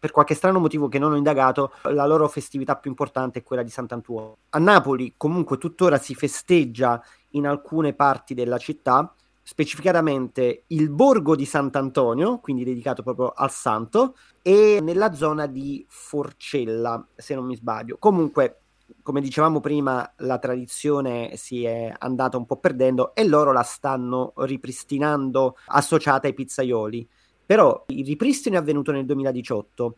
Per 0.00 0.10
qualche 0.10 0.34
strano 0.34 0.58
motivo 0.60 0.88
che 0.88 0.98
non 0.98 1.12
ho 1.12 1.16
indagato, 1.16 1.72
la 1.82 2.06
loro 2.06 2.28
festività 2.28 2.76
più 2.76 2.88
importante 2.88 3.40
è 3.40 3.42
quella 3.42 3.62
di 3.62 3.68
Sant'Antuono. 3.68 4.36
A 4.50 4.58
Napoli 4.58 5.14
comunque 5.16 5.58
tuttora 5.58 5.98
si 5.98 6.14
festeggia 6.14 7.02
in 7.30 7.46
alcune 7.46 7.92
parti 7.92 8.32
della 8.32 8.58
città, 8.58 9.12
specificatamente 9.42 10.62
il 10.68 10.88
borgo 10.88 11.34
di 11.34 11.44
Sant'Antonio, 11.44 12.38
quindi 12.38 12.64
dedicato 12.64 13.02
proprio 13.02 13.32
al 13.34 13.50
santo, 13.50 14.16
e 14.40 14.78
nella 14.80 15.12
zona 15.12 15.46
di 15.46 15.84
Forcella, 15.88 17.04
se 17.14 17.34
non 17.34 17.44
mi 17.44 17.56
sbaglio. 17.56 17.96
Comunque 17.98 18.60
come 19.08 19.22
dicevamo 19.22 19.58
prima, 19.60 20.12
la 20.18 20.36
tradizione 20.36 21.34
si 21.36 21.64
è 21.64 21.90
andata 21.96 22.36
un 22.36 22.44
po' 22.44 22.58
perdendo 22.58 23.14
e 23.14 23.26
loro 23.26 23.52
la 23.52 23.62
stanno 23.62 24.34
ripristinando 24.36 25.56
associata 25.68 26.26
ai 26.26 26.34
pizzaioli. 26.34 27.08
Però 27.46 27.86
il 27.86 28.04
ripristino 28.04 28.56
è 28.56 28.58
avvenuto 28.58 28.92
nel 28.92 29.06
2018. 29.06 29.96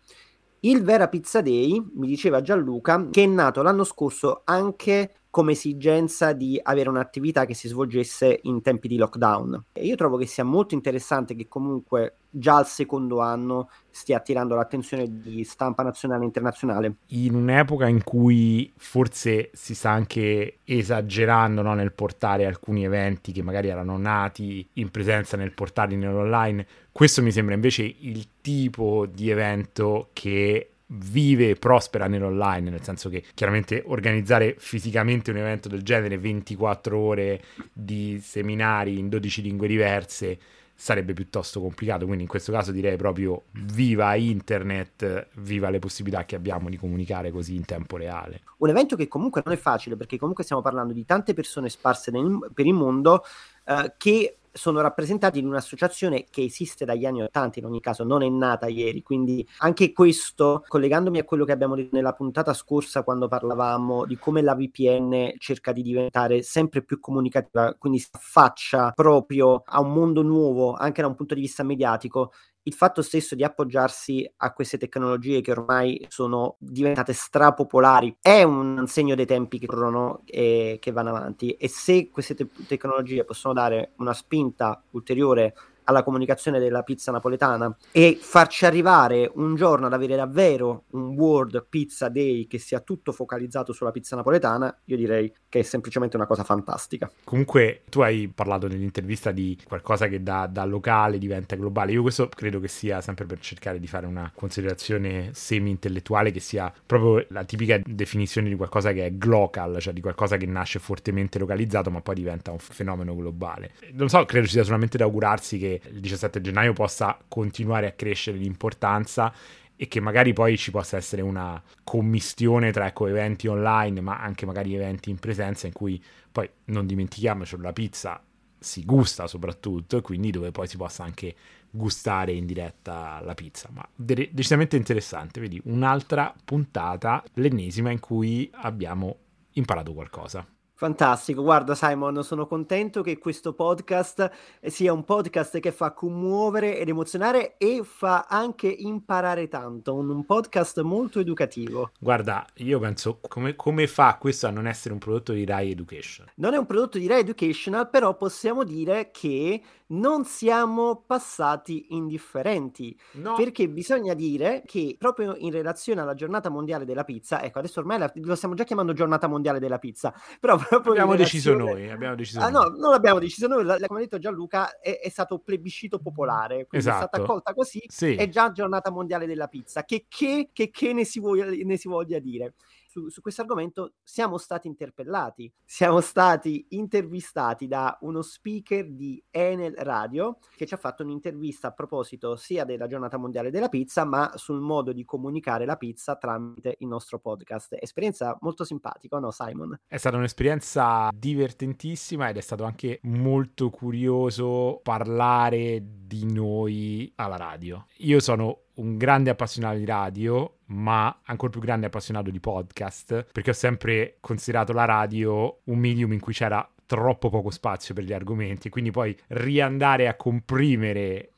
Il 0.60 0.84
Vera 0.84 1.08
Pizza 1.08 1.40
Day, 1.40 1.84
mi 1.94 2.06
diceva 2.06 2.40
Gianluca, 2.40 3.08
che 3.10 3.24
è 3.24 3.26
nato 3.26 3.62
l'anno 3.62 3.82
scorso 3.82 4.42
anche 4.44 5.19
come 5.30 5.52
esigenza 5.52 6.32
di 6.32 6.60
avere 6.60 6.88
un'attività 6.88 7.46
che 7.46 7.54
si 7.54 7.68
svolgesse 7.68 8.40
in 8.42 8.62
tempi 8.62 8.88
di 8.88 8.96
lockdown. 8.96 9.66
E 9.72 9.86
io 9.86 9.94
trovo 9.94 10.16
che 10.16 10.26
sia 10.26 10.44
molto 10.44 10.74
interessante 10.74 11.36
che 11.36 11.46
comunque 11.46 12.16
già 12.28 12.56
al 12.56 12.66
secondo 12.66 13.20
anno 13.20 13.70
stia 13.90 14.16
attirando 14.16 14.54
l'attenzione 14.54 15.20
di 15.20 15.42
stampa 15.44 15.82
nazionale 15.82 16.22
e 16.22 16.26
internazionale. 16.26 16.94
In 17.08 17.34
un'epoca 17.34 17.86
in 17.86 18.02
cui 18.02 18.72
forse 18.76 19.50
si 19.52 19.74
sta 19.74 19.90
anche 19.90 20.58
esagerando 20.64 21.62
no, 21.62 21.74
nel 21.74 21.92
portare 21.92 22.44
alcuni 22.44 22.84
eventi 22.84 23.32
che 23.32 23.42
magari 23.42 23.68
erano 23.68 23.96
nati 23.96 24.66
in 24.74 24.90
presenza 24.90 25.36
nel 25.36 25.52
portare 25.52 25.94
nell'online, 25.94 26.66
questo 26.92 27.22
mi 27.22 27.30
sembra 27.30 27.54
invece 27.54 27.82
il 27.82 28.26
tipo 28.40 29.06
di 29.06 29.30
evento 29.30 30.08
che 30.12 30.70
vive 30.92 31.50
e 31.50 31.55
prospera 31.55 32.07
nell'online, 32.07 32.70
nel 32.70 32.83
senso 32.83 33.09
che 33.09 33.24
chiaramente 33.35 33.83
organizzare 33.87 34.57
fisicamente 34.59 35.31
un 35.31 35.37
evento 35.37 35.68
del 35.68 35.83
genere 35.83 36.18
24 36.18 36.98
ore 36.98 37.42
di 37.72 38.20
seminari 38.22 38.98
in 38.98 39.09
12 39.09 39.42
lingue 39.42 39.68
diverse 39.68 40.38
sarebbe 40.81 41.12
piuttosto 41.12 41.61
complicato, 41.61 42.07
quindi 42.07 42.22
in 42.22 42.29
questo 42.29 42.53
caso 42.53 42.72
direi 42.72 42.96
proprio 42.96 43.42
viva 43.50 44.14
internet, 44.14 45.29
viva 45.35 45.68
le 45.68 45.79
possibilità 45.79 46.24
che 46.24 46.37
abbiamo 46.37 46.70
di 46.70 46.79
comunicare 46.79 47.31
così 47.31 47.55
in 47.55 47.66
tempo 47.66 47.98
reale. 47.98 48.40
Un 48.57 48.70
evento 48.70 48.96
che 48.96 49.07
comunque 49.07 49.42
non 49.44 49.53
è 49.53 49.59
facile 49.59 49.96
perché 49.96 50.16
comunque 50.16 50.42
stiamo 50.42 50.62
parlando 50.62 50.94
di 50.94 51.05
tante 51.05 51.35
persone 51.35 51.68
sparse 51.68 52.11
nel, 52.11 52.50
per 52.55 52.64
il 52.64 52.72
mondo 52.72 53.24
eh, 53.66 53.92
che 53.98 54.38
sono 54.52 54.80
rappresentati 54.80 55.38
in 55.38 55.46
un'associazione 55.46 56.26
che 56.30 56.42
esiste 56.42 56.84
dagli 56.84 57.06
anni 57.06 57.22
80, 57.22 57.58
in 57.58 57.66
ogni 57.66 57.80
caso 57.80 58.04
non 58.04 58.22
è 58.22 58.28
nata 58.28 58.66
ieri, 58.66 59.02
quindi 59.02 59.46
anche 59.58 59.92
questo, 59.92 60.64
collegandomi 60.66 61.18
a 61.18 61.24
quello 61.24 61.44
che 61.44 61.52
abbiamo 61.52 61.74
detto 61.74 61.96
nella 61.96 62.12
puntata 62.12 62.52
scorsa 62.54 63.02
quando 63.02 63.28
parlavamo 63.28 64.06
di 64.06 64.16
come 64.16 64.42
la 64.42 64.54
VPN 64.54 65.34
cerca 65.38 65.72
di 65.72 65.82
diventare 65.82 66.42
sempre 66.42 66.82
più 66.82 67.00
comunicativa, 67.00 67.74
quindi 67.78 67.98
si 67.98 68.08
affaccia 68.12 68.92
proprio 68.92 69.62
a 69.64 69.80
un 69.80 69.92
mondo 69.92 70.22
nuovo 70.22 70.74
anche 70.74 71.02
da 71.02 71.08
un 71.08 71.14
punto 71.14 71.34
di 71.34 71.40
vista 71.40 71.62
mediatico, 71.62 72.32
il 72.64 72.74
fatto 72.74 73.02
stesso 73.02 73.34
di 73.34 73.42
appoggiarsi 73.42 74.30
a 74.38 74.52
queste 74.52 74.76
tecnologie 74.76 75.40
che 75.40 75.52
ormai 75.52 76.06
sono 76.08 76.56
diventate 76.58 77.12
strapopolari 77.12 78.16
è 78.20 78.42
un 78.42 78.84
segno 78.86 79.14
dei 79.14 79.26
tempi 79.26 79.58
che 79.58 79.66
corrono 79.66 80.22
e 80.26 80.76
che 80.80 80.92
vanno 80.92 81.10
avanti. 81.10 81.52
E 81.52 81.68
se 81.68 82.10
queste 82.10 82.34
te- 82.34 82.48
tecnologie 82.66 83.24
possono 83.24 83.54
dare 83.54 83.92
una 83.96 84.12
spinta 84.12 84.82
ulteriore 84.90 85.54
alla 85.90 86.03
comunicazione 86.03 86.59
della 86.59 86.83
pizza 86.83 87.12
napoletana 87.12 87.76
e 87.92 88.16
farci 88.20 88.64
arrivare 88.64 89.31
un 89.35 89.55
giorno 89.55 89.87
ad 89.87 89.92
avere 89.92 90.16
davvero 90.16 90.85
un 90.90 91.14
World 91.14 91.66
Pizza 91.68 92.09
Day 92.09 92.46
che 92.46 92.59
sia 92.59 92.81
tutto 92.81 93.12
focalizzato 93.12 93.72
sulla 93.72 93.90
pizza 93.90 94.16
napoletana, 94.16 94.74
io 94.85 94.96
direi 94.96 95.33
che 95.48 95.61
è 95.61 95.62
semplicemente 95.62 96.16
una 96.16 96.26
cosa 96.26 96.44
fantastica. 96.44 97.11
Comunque 97.24 97.83
tu 97.88 98.00
hai 98.00 98.29
parlato 98.29 98.68
nell'intervista 98.68 99.33
di 99.33 99.59
qualcosa 99.66 100.07
che 100.07 100.22
da, 100.22 100.46
da 100.46 100.64
locale 100.64 101.18
diventa 101.18 101.57
globale, 101.57 101.92
io 101.92 102.03
questo 102.03 102.29
credo 102.29 102.61
che 102.61 102.68
sia 102.68 103.00
sempre 103.00 103.26
per 103.26 103.40
cercare 103.40 103.79
di 103.79 103.87
fare 103.87 104.07
una 104.07 104.31
considerazione 104.35 105.31
semi-intellettuale 105.33 106.31
che 106.31 106.40
sia 106.40 106.72
proprio 106.87 107.26
la 107.31 107.44
tipica 107.44 107.81
definizione 107.85 108.48
di 108.48 108.55
qualcosa 108.55 108.92
che 108.92 109.07
è 109.07 109.12
glocal, 109.12 109.79
cioè 109.81 109.92
di 109.92 110.00
qualcosa 110.00 110.37
che 110.37 110.46
nasce 110.46 110.79
fortemente 110.79 111.38
localizzato 111.38 111.90
ma 111.90 112.00
poi 112.00 112.14
diventa 112.14 112.53
un 112.53 112.59
fenomeno 112.59 113.14
globale. 113.16 113.72
Non 113.92 114.09
so, 114.09 114.24
credo 114.24 114.46
ci 114.46 114.53
sia 114.53 114.64
solamente 114.64 114.96
da 114.96 115.05
augurarsi 115.05 115.59
che 115.59 115.79
il 115.90 116.00
17 116.00 116.40
gennaio 116.40 116.72
possa 116.72 117.18
continuare 117.28 117.86
a 117.86 117.92
crescere 117.92 118.38
di 118.38 118.46
importanza 118.46 119.32
e 119.76 119.88
che 119.88 120.00
magari 120.00 120.32
poi 120.32 120.58
ci 120.58 120.70
possa 120.70 120.98
essere 120.98 121.22
una 121.22 121.62
commistione 121.84 122.70
tra 122.70 122.86
ecco, 122.86 123.06
eventi 123.06 123.46
online 123.46 124.00
ma 124.00 124.20
anche 124.20 124.44
magari 124.44 124.74
eventi 124.74 125.08
in 125.08 125.18
presenza 125.18 125.66
in 125.66 125.72
cui 125.72 126.02
poi 126.30 126.48
non 126.66 126.86
dimentichiamoci 126.86 127.56
la 127.58 127.72
pizza 127.72 128.22
si 128.58 128.84
gusta 128.84 129.26
soprattutto 129.26 129.96
e 129.96 130.02
quindi 130.02 130.30
dove 130.30 130.50
poi 130.50 130.66
si 130.66 130.76
possa 130.76 131.02
anche 131.02 131.34
gustare 131.70 132.32
in 132.32 132.44
diretta 132.44 133.20
la 133.22 133.34
pizza. 133.34 133.70
Ma 133.72 133.88
de- 133.94 134.28
decisamente 134.32 134.76
interessante. 134.76 135.40
Vedi 135.40 135.60
un'altra 135.64 136.34
puntata 136.44 137.24
l'ennesima 137.34 137.90
in 137.90 138.00
cui 138.00 138.50
abbiamo 138.52 139.16
imparato 139.52 139.94
qualcosa 139.94 140.46
Fantastico, 140.80 141.42
guarda 141.42 141.74
Simon, 141.74 142.24
sono 142.24 142.46
contento 142.46 143.02
che 143.02 143.18
questo 143.18 143.52
podcast 143.52 144.30
sia 144.62 144.94
un 144.94 145.04
podcast 145.04 145.60
che 145.60 145.72
fa 145.72 145.92
commuovere 145.92 146.78
ed 146.78 146.88
emozionare 146.88 147.58
e 147.58 147.82
fa 147.84 148.24
anche 148.26 148.68
imparare 148.68 149.46
tanto, 149.48 149.94
un, 149.94 150.08
un 150.08 150.24
podcast 150.24 150.80
molto 150.80 151.20
educativo. 151.20 151.90
Guarda, 152.00 152.46
io 152.54 152.78
penso 152.78 153.18
come, 153.20 153.56
come, 153.56 153.86
fa 153.88 154.16
questo 154.18 154.46
a 154.46 154.50
non 154.50 154.66
essere 154.66 154.94
un 154.94 155.00
prodotto 155.00 155.34
di 155.34 155.44
Rai 155.44 155.70
Education? 155.70 156.28
Non 156.36 156.54
è 156.54 156.56
un 156.56 156.64
prodotto 156.64 156.96
di 156.96 157.06
Rai 157.06 157.20
Educational, 157.20 157.90
però 157.90 158.16
possiamo 158.16 158.64
dire 158.64 159.10
che 159.12 159.60
non 159.90 160.24
siamo 160.24 161.03
passati 161.07 161.87
indifferenti, 161.90 162.96
no. 163.12 163.35
perché 163.35 163.68
bisogna 163.68 164.14
dire 164.14 164.62
che 164.64 164.96
proprio 164.98 165.35
in 165.38 165.50
relazione 165.50 166.00
alla 166.00 166.14
giornata 166.14 166.48
mondiale 166.48 166.85
della 166.85 167.05
pizza, 167.05 167.42
ecco 167.42 167.59
adesso 167.59 167.81
ormai 167.81 167.98
la, 167.98 168.11
lo 168.14 168.35
stiamo 168.35 168.55
già 168.55 168.64
chiamando 168.64 168.92
giornata 168.92 169.26
mondiale 169.26 169.59
della 169.59 169.79
pizza, 169.79 170.12
però 170.38 170.57
proprio 170.57 170.92
abbiamo 170.92 171.16
deciso 171.16 171.55
noi, 171.55 171.90
abbiamo 171.90 172.14
deciso 172.14 172.40
ah, 172.40 172.50
noi. 172.50 172.70
no, 172.70 172.76
non 172.76 172.90
l'abbiamo 172.90 173.18
deciso 173.18 173.46
noi, 173.46 173.64
la, 173.64 173.79
come 173.87 174.00
ha 174.00 174.03
detto 174.03 174.18
Gianluca, 174.18 174.79
è, 174.79 175.00
è 175.00 175.09
stato 175.09 175.38
plebiscito 175.38 175.98
popolare, 175.98 176.66
quindi 176.66 176.87
esatto. 176.87 176.96
è 176.96 176.98
stata 176.98 177.16
esatto. 177.16 177.33
accolta 177.33 177.55
così, 177.55 177.83
sì. 177.87 178.14
è 178.14 178.29
già 178.29 178.53
giornata 178.53 178.90
mondiale 178.90 179.26
della 179.26 179.48
pizza, 179.48 179.85
che 179.85 180.07
che, 180.09 180.50
che, 180.53 180.70
che 180.70 180.92
ne, 180.92 181.05
si 181.05 181.20
voglia, 181.20 181.46
ne 181.46 181.76
si 181.76 181.88
voglia 181.88 182.18
dire 182.18 182.55
su, 182.90 183.09
su 183.09 183.20
questo 183.20 183.42
argomento 183.42 183.92
siamo 184.03 184.37
stati 184.37 184.66
interpellati, 184.66 185.53
siamo 185.64 186.00
stati 186.00 186.66
intervistati 186.70 187.68
da 187.68 187.96
uno 188.00 188.20
speaker 188.20 188.90
di 188.90 189.22
Enel 189.31 189.74
Radio 189.76 190.38
che 190.57 190.66
ci 190.66 190.74
ha 190.74 190.76
fatto 190.76 191.05
un'intervista 191.05 191.68
a 191.68 191.72
proposito 191.72 192.35
sia 192.35 192.64
della 192.64 192.88
giornata 192.88 193.16
mondiale 193.16 193.50
della 193.50 193.68
pizza, 193.68 194.05
ma 194.05 194.33
sul 194.35 194.61
modo 194.61 194.92
di 194.92 195.05
comunicare 195.05 195.64
la 195.66 195.76
pizza 195.76 196.16
tramite 196.16 196.76
il 196.81 196.88
nostro 196.88 197.20
podcast. 197.20 197.76
Esperienza 197.81 198.37
molto 198.40 198.64
simpatica, 198.64 199.20
no 199.20 199.31
Simon? 199.31 199.79
È 199.87 199.96
stata 199.96 200.16
un'esperienza 200.16 201.11
divertentissima 201.14 202.29
ed 202.29 202.38
è 202.38 202.40
stato 202.40 202.64
anche 202.64 202.98
molto 203.05 203.70
curioso 203.70 204.81
parlare 204.83 205.81
di 205.81 206.24
noi 206.24 207.12
alla 207.14 207.37
radio. 207.37 207.87
Io 207.98 208.18
sono 208.18 208.62
un 208.80 208.96
grande 208.96 209.30
appassionato 209.30 209.76
di 209.76 209.84
radio, 209.84 210.56
ma 210.66 211.20
ancora 211.24 211.50
più 211.50 211.60
grande 211.60 211.86
appassionato 211.86 212.30
di 212.30 212.40
podcast, 212.40 213.26
perché 213.32 213.50
ho 213.50 213.54
sempre 213.54 214.16
considerato 214.20 214.72
la 214.72 214.84
radio 214.84 215.60
un 215.64 215.78
medium 215.78 216.12
in 216.12 216.20
cui 216.20 216.32
c'era 216.32 216.68
troppo 216.86 217.28
poco 217.28 217.50
spazio 217.50 217.94
per 217.94 218.04
gli 218.04 218.12
argomenti, 218.12 218.68
quindi 218.68 218.90
poi 218.90 219.16
riandare 219.28 220.08
a 220.08 220.16
comprimere 220.16 221.32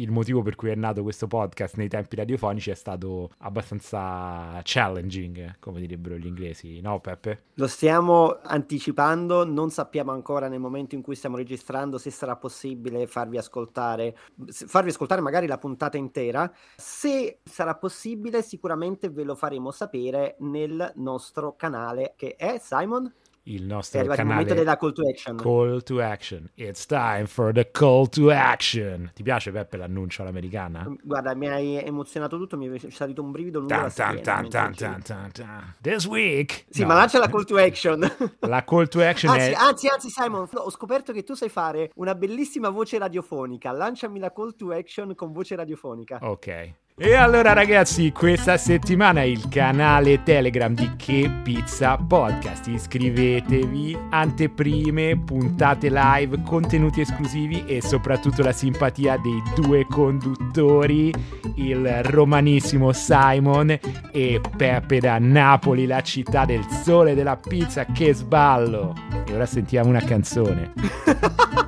il 0.00 0.10
motivo 0.10 0.42
per 0.42 0.54
cui 0.54 0.70
è 0.70 0.74
nato 0.74 1.02
questo 1.02 1.26
podcast 1.26 1.76
nei 1.76 1.88
tempi 1.88 2.16
radiofonici 2.16 2.70
è 2.70 2.74
stato 2.74 3.30
abbastanza 3.38 4.60
challenging, 4.62 5.56
come 5.58 5.80
direbbero 5.80 6.16
gli 6.16 6.26
inglesi, 6.26 6.80
no 6.80 7.00
Peppe? 7.00 7.42
Lo 7.54 7.66
stiamo 7.66 8.38
anticipando, 8.42 9.44
non 9.44 9.70
sappiamo 9.70 10.12
ancora 10.12 10.48
nel 10.48 10.60
momento 10.60 10.94
in 10.94 11.02
cui 11.02 11.16
stiamo 11.16 11.36
registrando 11.36 11.98
se 11.98 12.10
sarà 12.10 12.36
possibile 12.36 13.06
farvi 13.06 13.38
ascoltare, 13.38 14.16
farvi 14.50 14.90
ascoltare 14.90 15.20
magari 15.20 15.46
la 15.46 15.58
puntata 15.58 15.96
intera. 15.96 16.50
Se 16.76 17.40
sarà 17.42 17.74
possibile, 17.74 18.42
sicuramente 18.42 19.10
ve 19.10 19.24
lo 19.24 19.34
faremo 19.34 19.70
sapere 19.70 20.36
nel 20.40 20.92
nostro 20.96 21.56
canale 21.56 22.14
che 22.16 22.36
è 22.36 22.58
Simon 22.60 23.12
il 23.48 23.64
nostro 23.64 24.00
canale. 24.00 24.16
È 24.16 24.20
il 24.20 24.26
momento 24.26 24.54
della 24.54 24.76
call 24.76 24.92
to 24.92 25.08
action. 25.08 25.36
Call 25.36 25.82
to 25.82 26.00
action. 26.00 26.50
It's 26.54 26.86
time 26.86 27.26
for 27.26 27.52
the 27.52 27.70
call 27.70 28.08
to 28.08 28.30
action. 28.30 29.10
Ti 29.14 29.22
piace 29.22 29.50
Peppe 29.50 29.76
l'annuncio 29.76 30.22
all'americana? 30.22 30.86
Guarda, 31.02 31.34
mi 31.34 31.48
hai 31.48 31.76
emozionato 31.76 32.36
tutto, 32.36 32.56
mi 32.56 32.68
è 32.68 32.90
salito 32.90 33.22
un 33.22 33.30
brivido 33.30 33.58
lungo 33.58 33.74
tan, 33.74 33.92
tan, 33.92 34.22
tan, 34.22 34.48
tan, 34.48 34.74
tan, 34.74 35.02
tan, 35.02 35.32
tan. 35.32 35.74
This 35.80 36.06
week. 36.06 36.66
Sì, 36.68 36.82
no. 36.82 36.88
ma 36.88 36.94
lancia 36.94 37.18
la 37.18 37.28
call 37.28 37.44
to 37.44 37.56
action. 37.56 37.96
La 38.40 38.64
call 38.64 38.88
to 38.88 39.00
action 39.02 39.32
anzi, 39.32 39.50
è... 39.50 39.54
Anzi, 39.54 39.88
anzi, 39.88 40.08
Simon, 40.10 40.48
ho 40.52 40.70
scoperto 40.70 41.12
che 41.12 41.22
tu 41.22 41.34
sai 41.34 41.48
fare 41.48 41.90
una 41.96 42.14
bellissima 42.14 42.70
voce 42.70 42.98
radiofonica. 42.98 43.70
Lanciami 43.72 44.18
la 44.18 44.32
call 44.32 44.54
to 44.56 44.72
action 44.72 45.14
con 45.14 45.32
voce 45.32 45.54
radiofonica. 45.56 46.18
Ok. 46.22 46.74
E 47.00 47.14
allora 47.14 47.52
ragazzi, 47.52 48.10
questa 48.10 48.56
settimana 48.56 49.22
il 49.22 49.48
canale 49.48 50.24
Telegram 50.24 50.74
di 50.74 50.96
Che 50.96 51.30
Pizza 51.44 51.96
Podcast. 51.96 52.66
Iscrivetevi, 52.66 53.96
anteprime, 54.10 55.16
puntate 55.16 55.90
live, 55.92 56.42
contenuti 56.42 57.02
esclusivi 57.02 57.64
e 57.66 57.80
soprattutto 57.80 58.42
la 58.42 58.50
simpatia 58.50 59.16
dei 59.16 59.40
due 59.54 59.86
conduttori, 59.86 61.14
il 61.54 62.02
romanissimo 62.02 62.90
Simon 62.90 63.78
e 64.10 64.40
Peppe 64.56 64.98
da 64.98 65.18
Napoli, 65.20 65.86
la 65.86 66.00
città 66.00 66.44
del 66.44 66.66
sole 66.82 67.14
della 67.14 67.36
pizza. 67.36 67.84
Che 67.84 68.12
sballo! 68.12 68.92
E 69.24 69.34
ora 69.34 69.46
sentiamo 69.46 69.88
una 69.88 70.02
canzone. 70.02 70.72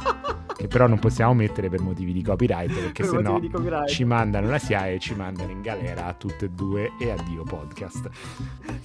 però 0.71 0.87
non 0.87 0.99
possiamo 1.01 1.35
mettere 1.35 1.69
per 1.69 1.81
motivi 1.81 2.13
di 2.13 2.23
copyright 2.23 2.73
perché 2.73 3.05
sennò 3.05 3.41
ci 3.87 4.05
mandano 4.05 4.49
la 4.49 4.59
SIAE 4.59 4.95
e 4.95 4.99
ci 5.01 5.15
mandano 5.15 5.51
in 5.51 5.61
galera 5.61 6.07
a 6.07 6.15
tutte 6.15 6.47
e 6.47 6.51
due 6.51 6.93
e 6.99 7.11
addio 7.11 7.43
podcast. 7.43 8.09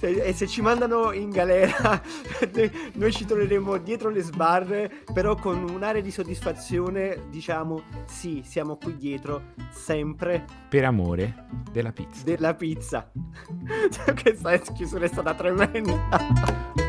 E 0.00 0.32
se 0.32 0.46
ci 0.46 0.60
mandano 0.60 1.12
in 1.12 1.30
galera 1.30 2.02
noi 2.94 3.12
ci 3.12 3.24
troveremo 3.24 3.78
dietro 3.78 4.10
le 4.10 4.20
sbarre 4.20 4.90
però 5.12 5.36
con 5.36 5.62
un'area 5.70 6.02
di 6.02 6.10
soddisfazione 6.10 7.28
diciamo 7.30 7.82
sì 8.06 8.42
siamo 8.44 8.76
qui 8.76 8.96
dietro 8.96 9.52
sempre 9.70 10.44
per 10.68 10.84
amore 10.84 11.46
della 11.70 11.92
pizza. 11.92 12.24
Della 12.24 12.54
pizza. 12.54 13.10
Questa 14.22 14.72
chiusura 14.72 15.04
è 15.04 15.08
stata 15.08 15.34
tremenda. 15.34 16.84